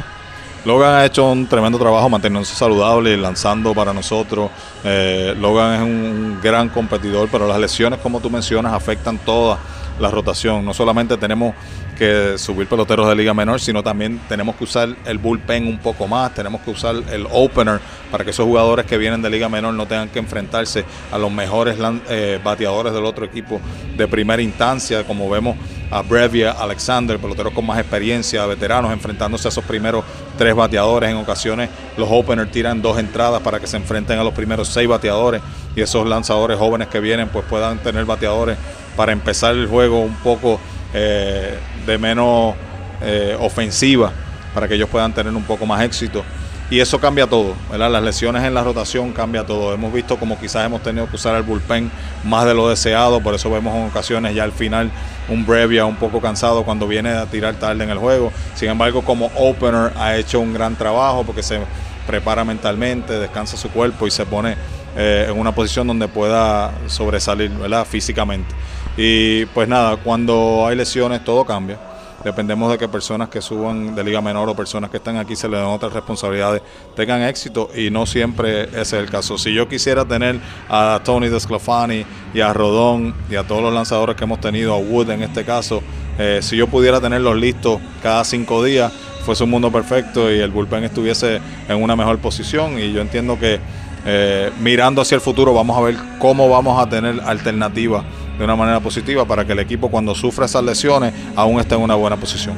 Logan 0.65 0.93
ha 0.93 1.05
hecho 1.05 1.29
un 1.29 1.47
tremendo 1.47 1.79
trabajo 1.79 2.07
manteniéndose 2.07 2.55
saludable 2.55 3.17
lanzando 3.17 3.73
para 3.73 3.93
nosotros. 3.93 4.51
Eh, 4.83 5.35
Logan 5.39 5.73
es 5.73 5.81
un 5.81 6.39
gran 6.41 6.69
competidor, 6.69 7.27
pero 7.31 7.47
las 7.47 7.59
lesiones, 7.59 7.99
como 7.99 8.19
tú 8.19 8.29
mencionas, 8.29 8.73
afectan 8.73 9.17
toda 9.17 9.57
la 9.99 10.09
rotación. 10.09 10.65
No 10.65 10.73
solamente 10.73 11.17
tenemos 11.17 11.55
que 11.97 12.37
subir 12.37 12.67
peloteros 12.67 13.07
de 13.07 13.15
liga 13.15 13.33
menor, 13.33 13.59
sino 13.59 13.83
también 13.83 14.19
tenemos 14.27 14.55
que 14.55 14.63
usar 14.63 14.89
el 15.05 15.17
bullpen 15.17 15.67
un 15.67 15.77
poco 15.77 16.07
más, 16.07 16.33
tenemos 16.33 16.61
que 16.61 16.71
usar 16.71 16.95
el 17.11 17.27
opener 17.31 17.79
para 18.11 18.23
que 18.23 18.31
esos 18.31 18.45
jugadores 18.45 18.85
que 18.85 18.97
vienen 18.97 19.21
de 19.21 19.29
liga 19.29 19.47
menor 19.49 19.73
no 19.73 19.85
tengan 19.85 20.09
que 20.09 20.19
enfrentarse 20.19 20.85
a 21.11 21.17
los 21.17 21.31
mejores 21.31 21.77
eh, 22.09 22.39
bateadores 22.43 22.93
del 22.93 23.05
otro 23.05 23.25
equipo 23.25 23.61
de 23.95 24.07
primera 24.07 24.41
instancia, 24.41 25.05
como 25.05 25.29
vemos 25.29 25.55
a 25.91 26.01
Brevia, 26.01 26.51
Alexander, 26.51 27.19
peloteros 27.19 27.53
con 27.53 27.65
más 27.65 27.77
experiencia, 27.77 28.45
veteranos 28.47 28.91
enfrentándose 28.91 29.47
a 29.47 29.49
esos 29.49 29.63
primeros 29.63 30.03
tres 30.37 30.55
bateadores. 30.55 31.11
En 31.11 31.17
ocasiones 31.17 31.69
los 31.97 32.09
openers 32.11 32.51
tiran 32.51 32.81
dos 32.81 32.97
entradas 32.97 33.41
para 33.41 33.59
que 33.59 33.67
se 33.67 33.77
enfrenten 33.77 34.17
a 34.17 34.23
los 34.23 34.33
primeros 34.33 34.67
seis 34.69 34.87
bateadores 34.87 35.41
y 35.75 35.81
esos 35.81 36.07
lanzadores 36.07 36.57
jóvenes 36.57 36.87
que 36.87 36.99
vienen 36.99 37.29
pues 37.29 37.45
puedan 37.45 37.77
tener 37.79 38.05
bateadores 38.05 38.57
para 38.95 39.11
empezar 39.11 39.55
el 39.55 39.67
juego 39.67 39.99
un 39.99 40.15
poco 40.15 40.59
eh, 40.93 41.57
de 41.85 41.97
menos 41.97 42.55
eh, 43.01 43.35
ofensiva 43.39 44.11
para 44.53 44.67
que 44.67 44.75
ellos 44.75 44.89
puedan 44.89 45.13
tener 45.13 45.33
un 45.33 45.43
poco 45.43 45.65
más 45.65 45.81
éxito. 45.83 46.23
Y 46.69 46.79
eso 46.79 46.99
cambia 46.99 47.27
todo, 47.27 47.53
¿verdad? 47.69 47.91
Las 47.91 48.03
lesiones 48.03 48.43
en 48.43 48.53
la 48.53 48.63
rotación 48.63 49.11
cambia 49.11 49.45
todo. 49.45 49.73
Hemos 49.73 49.93
visto 49.93 50.17
como 50.17 50.39
quizás 50.39 50.65
hemos 50.65 50.81
tenido 50.81 51.07
que 51.07 51.17
usar 51.17 51.35
el 51.35 51.43
bullpen 51.43 51.91
más 52.23 52.45
de 52.45 52.53
lo 52.53 52.69
deseado, 52.69 53.21
por 53.21 53.35
eso 53.35 53.51
vemos 53.51 53.75
en 53.75 53.85
ocasiones 53.85 54.33
ya 54.33 54.43
al 54.43 54.53
final 54.53 54.89
un 55.29 55.45
Brevia 55.45 55.85
un 55.85 55.97
poco 55.97 56.21
cansado 56.21 56.63
cuando 56.63 56.87
viene 56.87 57.09
a 57.09 57.25
tirar 57.25 57.55
tarde 57.55 57.83
en 57.83 57.89
el 57.89 57.97
juego. 57.97 58.31
Sin 58.55 58.69
embargo, 58.69 59.03
como 59.03 59.29
opener 59.35 59.91
ha 59.97 60.15
hecho 60.15 60.39
un 60.39 60.53
gran 60.53 60.75
trabajo 60.75 61.23
porque 61.23 61.43
se 61.43 61.59
prepara 62.07 62.43
mentalmente, 62.43 63.19
descansa 63.19 63.57
su 63.57 63.69
cuerpo 63.69 64.07
y 64.07 64.11
se 64.11 64.25
pone 64.25 64.55
eh, 64.95 65.27
en 65.29 65.39
una 65.39 65.53
posición 65.53 65.87
donde 65.87 66.07
pueda 66.07 66.73
sobresalir, 66.87 67.51
¿verdad? 67.51 67.85
Físicamente. 67.85 68.53
Y 68.97 69.45
pues 69.47 69.67
nada, 69.67 69.97
cuando 69.97 70.65
hay 70.67 70.75
lesiones 70.75 71.23
todo 71.23 71.45
cambia. 71.45 71.79
Dependemos 72.23 72.71
de 72.71 72.77
que 72.77 72.87
personas 72.87 73.27
que 73.27 73.41
suban 73.41 73.95
de 73.95 74.03
liga 74.03 74.21
menor 74.21 74.47
o 74.47 74.55
personas 74.55 74.89
que 74.89 74.97
están 74.97 75.17
aquí 75.17 75.35
se 75.35 75.49
les 75.49 75.59
den 75.59 75.67
otras 75.67 75.91
responsabilidades 75.91 76.61
tengan 76.95 77.21
éxito 77.21 77.69
y 77.75 77.89
no 77.89 78.05
siempre 78.05 78.63
ese 78.63 78.79
es 78.79 78.93
el 78.93 79.09
caso. 79.09 79.37
Si 79.37 79.53
yo 79.53 79.67
quisiera 79.67 80.05
tener 80.05 80.39
a 80.69 81.01
Tony 81.03 81.27
Desclafani 81.27 82.05
y 82.33 82.39
a 82.39 82.53
Rodón 82.53 83.13
y 83.29 83.35
a 83.35 83.43
todos 83.43 83.61
los 83.61 83.73
lanzadores 83.73 84.15
que 84.15 84.23
hemos 84.23 84.39
tenido, 84.39 84.73
a 84.73 84.77
Wood 84.77 85.09
en 85.09 85.23
este 85.23 85.43
caso, 85.43 85.83
eh, 86.17 86.39
si 86.41 86.55
yo 86.55 86.67
pudiera 86.67 87.01
tenerlos 87.01 87.35
listos 87.35 87.81
cada 88.01 88.23
cinco 88.23 88.63
días, 88.63 88.93
fuese 89.25 89.43
un 89.43 89.49
mundo 89.49 89.69
perfecto 89.69 90.31
y 90.31 90.39
el 90.39 90.51
bullpen 90.51 90.85
estuviese 90.85 91.41
en 91.67 91.81
una 91.81 91.95
mejor 91.95 92.19
posición 92.19 92.79
y 92.79 92.93
yo 92.93 93.01
entiendo 93.01 93.37
que 93.37 93.59
eh, 94.05 94.51
mirando 94.61 95.01
hacia 95.01 95.15
el 95.15 95.21
futuro 95.21 95.53
vamos 95.53 95.77
a 95.77 95.81
ver 95.81 95.95
cómo 96.19 96.49
vamos 96.49 96.81
a 96.81 96.89
tener 96.89 97.21
alternativas 97.25 98.03
de 98.37 98.43
una 98.43 98.55
manera 98.55 98.79
positiva 98.79 99.25
para 99.25 99.45
que 99.45 99.53
el 99.53 99.59
equipo 99.59 99.89
cuando 99.89 100.15
sufra 100.15 100.45
esas 100.45 100.63
lesiones 100.63 101.13
aún 101.35 101.59
esté 101.59 101.75
en 101.75 101.81
una 101.81 101.95
buena 101.95 102.17
posición. 102.17 102.55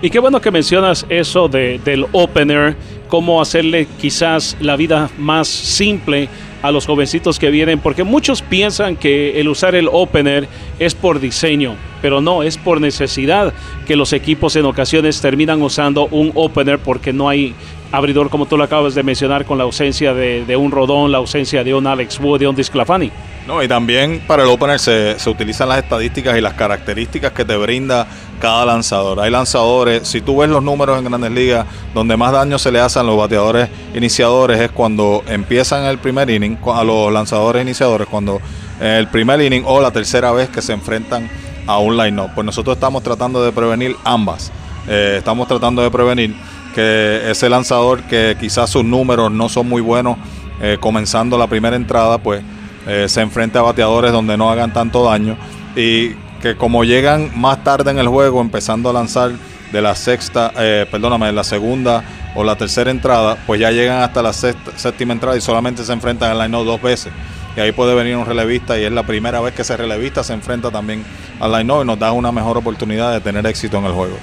Y 0.00 0.10
qué 0.10 0.20
bueno 0.20 0.40
que 0.40 0.52
mencionas 0.52 1.04
eso 1.08 1.48
de, 1.48 1.80
del 1.84 2.06
opener, 2.12 2.76
cómo 3.08 3.42
hacerle 3.42 3.88
quizás 4.00 4.56
la 4.60 4.76
vida 4.76 5.10
más 5.18 5.48
simple 5.48 6.28
a 6.62 6.70
los 6.70 6.86
jovencitos 6.86 7.38
que 7.38 7.50
vienen, 7.50 7.80
porque 7.80 8.04
muchos 8.04 8.42
piensan 8.42 8.96
que 8.96 9.40
el 9.40 9.48
usar 9.48 9.74
el 9.74 9.88
opener 9.90 10.48
es 10.78 10.94
por 10.94 11.20
diseño, 11.20 11.74
pero 12.00 12.20
no, 12.20 12.42
es 12.42 12.56
por 12.56 12.80
necesidad 12.80 13.52
que 13.86 13.96
los 13.96 14.12
equipos 14.12 14.56
en 14.56 14.64
ocasiones 14.64 15.20
terminan 15.20 15.62
usando 15.62 16.06
un 16.06 16.32
opener 16.34 16.78
porque 16.78 17.12
no 17.12 17.28
hay 17.28 17.54
abridor 17.90 18.28
como 18.28 18.46
tú 18.46 18.56
lo 18.56 18.64
acabas 18.64 18.94
de 18.94 19.02
mencionar 19.02 19.44
con 19.44 19.58
la 19.58 19.64
ausencia 19.64 20.12
de, 20.12 20.56
un 20.56 20.70
Rodón, 20.70 21.10
la 21.10 21.18
ausencia 21.18 21.64
de 21.64 21.74
un 21.74 21.86
Alex 21.86 22.20
Wood, 22.20 22.40
de 22.40 22.46
un 22.46 22.54
Disclafani. 22.54 23.10
No, 23.46 23.62
y 23.62 23.68
también 23.68 24.22
para 24.26 24.42
el 24.42 24.50
opener 24.50 24.78
se, 24.78 25.18
se, 25.18 25.30
utilizan 25.30 25.70
las 25.70 25.78
estadísticas 25.78 26.36
y 26.36 26.42
las 26.42 26.52
características 26.52 27.32
que 27.32 27.46
te 27.46 27.56
brinda 27.56 28.06
cada 28.40 28.66
lanzador. 28.66 29.20
Hay 29.20 29.30
lanzadores, 29.30 30.06
si 30.06 30.20
tú 30.20 30.38
ves 30.38 30.50
los 30.50 30.62
números 30.62 30.98
en 30.98 31.04
grandes 31.04 31.30
ligas, 31.30 31.66
donde 31.94 32.16
más 32.16 32.32
daño 32.32 32.58
se 32.58 32.70
le 32.70 32.80
hacen 32.80 33.00
a 33.00 33.04
los 33.04 33.16
bateadores 33.16 33.70
iniciadores 33.94 34.60
es 34.60 34.70
cuando 34.70 35.24
empiezan 35.26 35.84
el 35.84 35.98
primer 35.98 36.28
inning, 36.28 36.58
a 36.66 36.84
los 36.84 37.10
lanzadores 37.10 37.62
iniciadores, 37.62 38.06
cuando 38.06 38.40
el 38.80 39.08
primer 39.08 39.40
inning 39.40 39.64
o 39.66 39.80
la 39.80 39.90
tercera 39.90 40.32
vez 40.32 40.48
que 40.48 40.62
se 40.62 40.72
enfrentan 40.72 41.28
a 41.66 41.78
un 41.78 41.96
line-up. 41.96 42.30
Pues 42.34 42.44
nosotros 42.44 42.76
estamos 42.76 43.02
tratando 43.02 43.44
de 43.44 43.52
prevenir 43.52 43.94
ambas. 44.04 44.50
Eh, 44.88 45.16
estamos 45.18 45.46
tratando 45.46 45.82
de 45.82 45.90
prevenir 45.90 46.34
que 46.74 47.30
ese 47.30 47.48
lanzador 47.48 48.02
que 48.04 48.36
quizás 48.40 48.70
sus 48.70 48.84
números 48.84 49.30
no 49.30 49.48
son 49.48 49.68
muy 49.68 49.82
buenos 49.82 50.16
eh, 50.62 50.78
comenzando 50.80 51.36
la 51.36 51.46
primera 51.46 51.76
entrada, 51.76 52.18
pues 52.18 52.42
eh, 52.86 53.06
se 53.08 53.20
enfrente 53.20 53.58
a 53.58 53.62
bateadores 53.62 54.12
donde 54.12 54.36
no 54.36 54.50
hagan 54.50 54.72
tanto 54.72 55.04
daño 55.04 55.36
y 55.76 56.10
que 56.40 56.56
como 56.56 56.84
llegan 56.84 57.32
más 57.34 57.62
tarde 57.64 57.90
en 57.90 57.98
el 57.98 58.08
juego, 58.08 58.40
empezando 58.40 58.88
a 58.88 58.92
lanzar 58.94 59.32
de 59.72 59.82
la 59.82 59.94
sexta, 59.94 60.52
perdóname, 60.90 61.26
de 61.26 61.32
la 61.32 61.44
segunda 61.44 62.02
o 62.34 62.44
la 62.44 62.56
tercera 62.56 62.90
entrada, 62.90 63.36
pues 63.46 63.60
ya 63.60 63.70
llegan 63.70 64.00
hasta 64.00 64.22
la 64.22 64.32
séptima 64.32 65.12
entrada 65.12 65.36
y 65.36 65.40
solamente 65.42 65.84
se 65.84 65.92
enfrentan 65.92 66.30
al 66.30 66.38
line 66.38 66.64
dos 66.64 66.80
veces. 66.80 67.12
Y 67.58 67.60
ahí 67.60 67.72
puede 67.72 67.92
venir 67.92 68.16
un 68.16 68.24
relevista 68.24 68.78
y 68.78 68.84
es 68.84 68.92
la 68.92 69.02
primera 69.02 69.40
vez 69.40 69.52
que 69.52 69.62
ese 69.62 69.76
relevista 69.76 70.22
se 70.22 70.32
enfrenta 70.32 70.70
también 70.70 71.04
al 71.40 71.50
line 71.50 71.82
y 71.82 71.84
nos 71.84 71.98
da 71.98 72.12
una 72.12 72.30
mejor 72.30 72.56
oportunidad 72.56 73.12
de 73.12 73.20
tener 73.20 73.44
éxito 73.46 73.78
en 73.78 73.86
el 73.86 73.90
juego. 73.90 74.16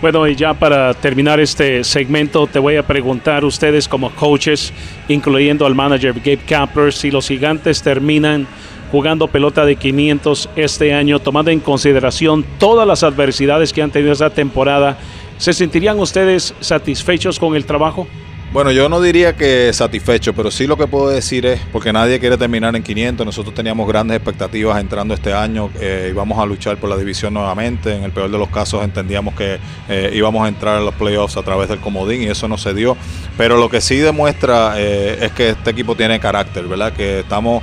Bueno, 0.00 0.28
y 0.28 0.36
ya 0.36 0.54
para 0.54 0.94
terminar 0.94 1.40
este 1.40 1.82
segmento, 1.82 2.46
te 2.46 2.60
voy 2.60 2.76
a 2.76 2.86
preguntar 2.86 3.44
ustedes 3.44 3.88
como 3.88 4.10
coaches, 4.10 4.72
incluyendo 5.08 5.66
al 5.66 5.74
manager 5.74 6.14
Gabe 6.14 6.38
Kapler, 6.46 6.92
si 6.92 7.10
los 7.10 7.26
gigantes 7.26 7.82
terminan 7.82 8.46
jugando 8.92 9.26
pelota 9.26 9.64
de 9.64 9.74
500 9.74 10.50
este 10.54 10.94
año, 10.94 11.18
tomando 11.18 11.50
en 11.50 11.58
consideración 11.58 12.44
todas 12.60 12.86
las 12.86 13.02
adversidades 13.02 13.72
que 13.72 13.82
han 13.82 13.90
tenido 13.90 14.12
esta 14.12 14.30
temporada, 14.30 14.96
¿se 15.38 15.52
sentirían 15.52 15.98
ustedes 15.98 16.54
satisfechos 16.60 17.40
con 17.40 17.56
el 17.56 17.64
trabajo? 17.64 18.06
Bueno, 18.52 18.72
yo 18.72 18.88
no 18.88 19.00
diría 19.00 19.36
que 19.36 19.72
satisfecho, 19.72 20.34
pero 20.34 20.50
sí 20.50 20.66
lo 20.66 20.76
que 20.76 20.88
puedo 20.88 21.08
decir 21.08 21.46
es, 21.46 21.60
porque 21.70 21.92
nadie 21.92 22.18
quiere 22.18 22.36
terminar 22.36 22.74
en 22.74 22.82
500, 22.82 23.24
nosotros 23.24 23.54
teníamos 23.54 23.86
grandes 23.86 24.16
expectativas 24.16 24.80
entrando 24.80 25.14
este 25.14 25.32
año, 25.32 25.70
eh, 25.78 26.08
íbamos 26.10 26.36
a 26.36 26.44
luchar 26.46 26.76
por 26.78 26.90
la 26.90 26.96
división 26.96 27.32
nuevamente, 27.32 27.94
en 27.94 28.02
el 28.02 28.10
peor 28.10 28.28
de 28.28 28.38
los 28.38 28.48
casos 28.48 28.82
entendíamos 28.82 29.34
que 29.34 29.60
eh, 29.88 30.10
íbamos 30.14 30.44
a 30.44 30.48
entrar 30.48 30.78
a 30.78 30.80
los 30.80 30.96
playoffs 30.96 31.36
a 31.36 31.44
través 31.44 31.68
del 31.68 31.78
comodín 31.78 32.22
y 32.22 32.26
eso 32.26 32.48
no 32.48 32.58
se 32.58 32.74
dio, 32.74 32.96
pero 33.38 33.56
lo 33.56 33.70
que 33.70 33.80
sí 33.80 33.98
demuestra 33.98 34.74
eh, 34.78 35.26
es 35.26 35.30
que 35.30 35.50
este 35.50 35.70
equipo 35.70 35.94
tiene 35.94 36.18
carácter, 36.18 36.66
¿verdad? 36.66 36.92
Que 36.92 37.20
estamos 37.20 37.62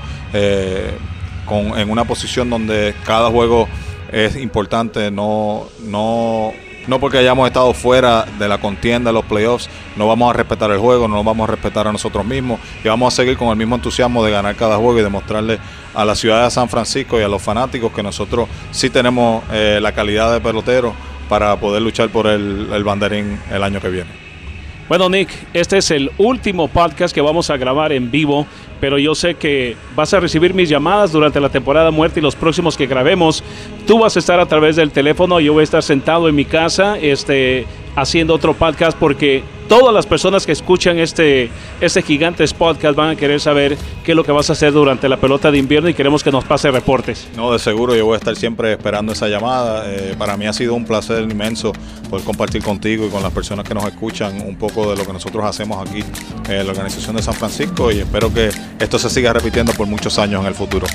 con, 1.46 1.78
en 1.78 1.90
una 1.90 2.06
posición 2.06 2.50
donde 2.50 2.96
cada 3.06 3.30
juego 3.30 3.68
es 4.10 4.38
importante, 4.38 5.12
no, 5.12 5.68
no 5.84 6.54
no 6.88 7.00
porque 7.00 7.20
hayamos 7.20 7.48
estado 7.48 7.74
fuera 7.74 8.26
de 8.40 8.48
la 8.48 8.58
contienda 8.58 9.10
de 9.10 9.14
los 9.14 9.26
playoffs, 9.26 9.70
no 9.96 10.08
vamos 10.08 10.30
a 10.30 10.34
respetar 10.34 10.72
el 10.72 10.80
juego, 10.80 11.08
no 11.08 11.16
nos 11.16 11.26
vamos 11.26 11.48
a 11.48 11.52
respetar 11.52 11.88
a 11.88 11.92
nosotros 11.92 12.26
mismos 12.26 12.60
y 12.84 12.88
vamos 12.88 13.14
a 13.14 13.16
seguir 13.16 13.38
con 13.38 13.50
el 13.50 13.56
mismo 13.56 13.76
entusiasmo 13.76 14.24
de 14.24 14.32
ganar 14.32 14.56
cada 14.56 14.78
juego 14.78 15.00
y 15.00 15.04
demostrarle 15.04 15.60
a 15.94 16.06
la 16.06 16.16
ciudad 16.16 16.46
de 16.46 16.52
San 16.52 16.70
Francisco 16.70 17.20
y 17.20 17.24
a 17.24 17.28
los 17.28 17.42
fanáticos 17.42 17.92
que 17.92 18.04
nosotros 18.04 18.48
sí 18.72 18.90
tenemos 18.90 19.44
eh, 19.52 19.80
la 19.82 19.92
calidad 19.92 20.32
de 20.34 20.40
pelotero 20.40 20.94
para 21.30 21.56
poder 21.60 21.82
luchar 21.82 22.10
por 22.10 22.28
el, 22.28 22.70
el 22.72 22.84
banderín 22.84 23.40
el 23.52 23.64
año 23.64 23.82
que 23.82 23.90
viene. 23.90 24.28
Bueno, 24.88 25.10
Nick, 25.10 25.30
este 25.54 25.80
es 25.80 25.92
el 25.92 26.12
último 26.18 26.70
podcast 26.70 27.14
que 27.14 27.20
vamos 27.20 27.50
a 27.50 27.58
grabar 27.58 27.92
en 27.92 28.10
vivo, 28.10 28.48
pero 28.80 28.98
yo 28.98 29.16
sé 29.16 29.36
que 29.36 29.76
vas 29.96 30.14
a 30.14 30.20
recibir 30.20 30.54
mis 30.54 30.70
llamadas 30.70 31.12
durante 31.12 31.40
la 31.40 31.50
temporada 31.50 31.92
muerta 31.92 32.20
y 32.20 32.24
los 32.24 32.36
próximos 32.36 32.78
que 32.78 32.88
grabemos. 32.88 33.44
Tú 33.86 34.00
vas 34.00 34.16
a 34.16 34.20
estar 34.20 34.40
a 34.40 34.46
través 34.46 34.76
del 34.76 34.92
teléfono, 34.92 35.40
yo 35.40 35.54
voy 35.54 35.62
a 35.62 35.64
estar 35.64 35.84
sentado 35.84 36.30
en 36.30 36.36
mi 36.36 36.46
casa, 36.46 36.98
este, 37.00 37.66
haciendo 37.96 38.34
otro 38.34 38.54
podcast 38.54 38.98
porque 38.98 39.44
todas 39.68 39.94
las 39.94 40.06
personas 40.06 40.46
que 40.46 40.52
escuchan 40.52 40.98
este, 41.00 41.50
este 41.82 42.02
Gigantes 42.02 42.54
podcast 42.54 42.96
van 42.96 43.10
a 43.10 43.16
querer 43.16 43.40
saber 43.40 43.78
qué 44.04 44.12
es 44.12 44.16
lo 44.16 44.24
que 44.24 44.32
vas 44.32 44.50
a 44.50 44.54
hacer 44.54 44.72
durante 44.72 45.10
la 45.10 45.18
pelota 45.18 45.52
de 45.52 45.58
invierno 45.58 45.90
y 45.90 45.94
queremos 45.94 46.24
que 46.24 46.32
nos 46.32 46.46
pase 46.46 46.72
reportes. 46.72 47.28
No, 47.36 47.52
de 47.52 47.60
seguro 47.60 47.96
yo 47.96 48.06
voy 48.06 48.16
a 48.16 48.18
estar 48.18 48.36
siempre 48.36 48.72
esperando 48.72 49.14
esa 49.14 49.28
llamada. 49.28 49.84
Eh, 49.88 50.16
para 50.18 50.38
mí 50.38 50.46
ha 50.46 50.54
sido 50.54 50.74
un 50.74 50.86
placer 50.86 51.24
inmenso 51.24 51.74
poder 52.10 52.26
compartir 52.26 52.64
contigo 52.64 53.06
y 53.06 53.10
con 53.10 53.22
las 53.22 53.34
personas 53.34 53.68
que 53.68 53.74
nos 53.74 53.86
escuchan 53.86 54.42
un 54.42 54.56
poco 54.56 54.90
de 54.90 54.98
lo 54.98 55.06
que 55.06 55.14
nosotros 55.14 55.44
hacemos 55.46 55.88
aquí 55.88 56.04
en 56.50 56.66
la 56.66 56.72
organización 56.72 57.16
de 57.16 57.22
San 57.22 57.34
Francisco 57.34 57.92
y 57.92 58.00
espero 58.00 58.34
que 58.34 58.50
esto 58.80 59.00
se 59.00 59.10
siga 59.10 59.34
repitiendo 59.34 59.74
por 59.74 59.88
muchos 59.88 60.18
años 60.20 60.42
en 60.42 60.48
el 60.48 60.56
futuro. 60.56 60.88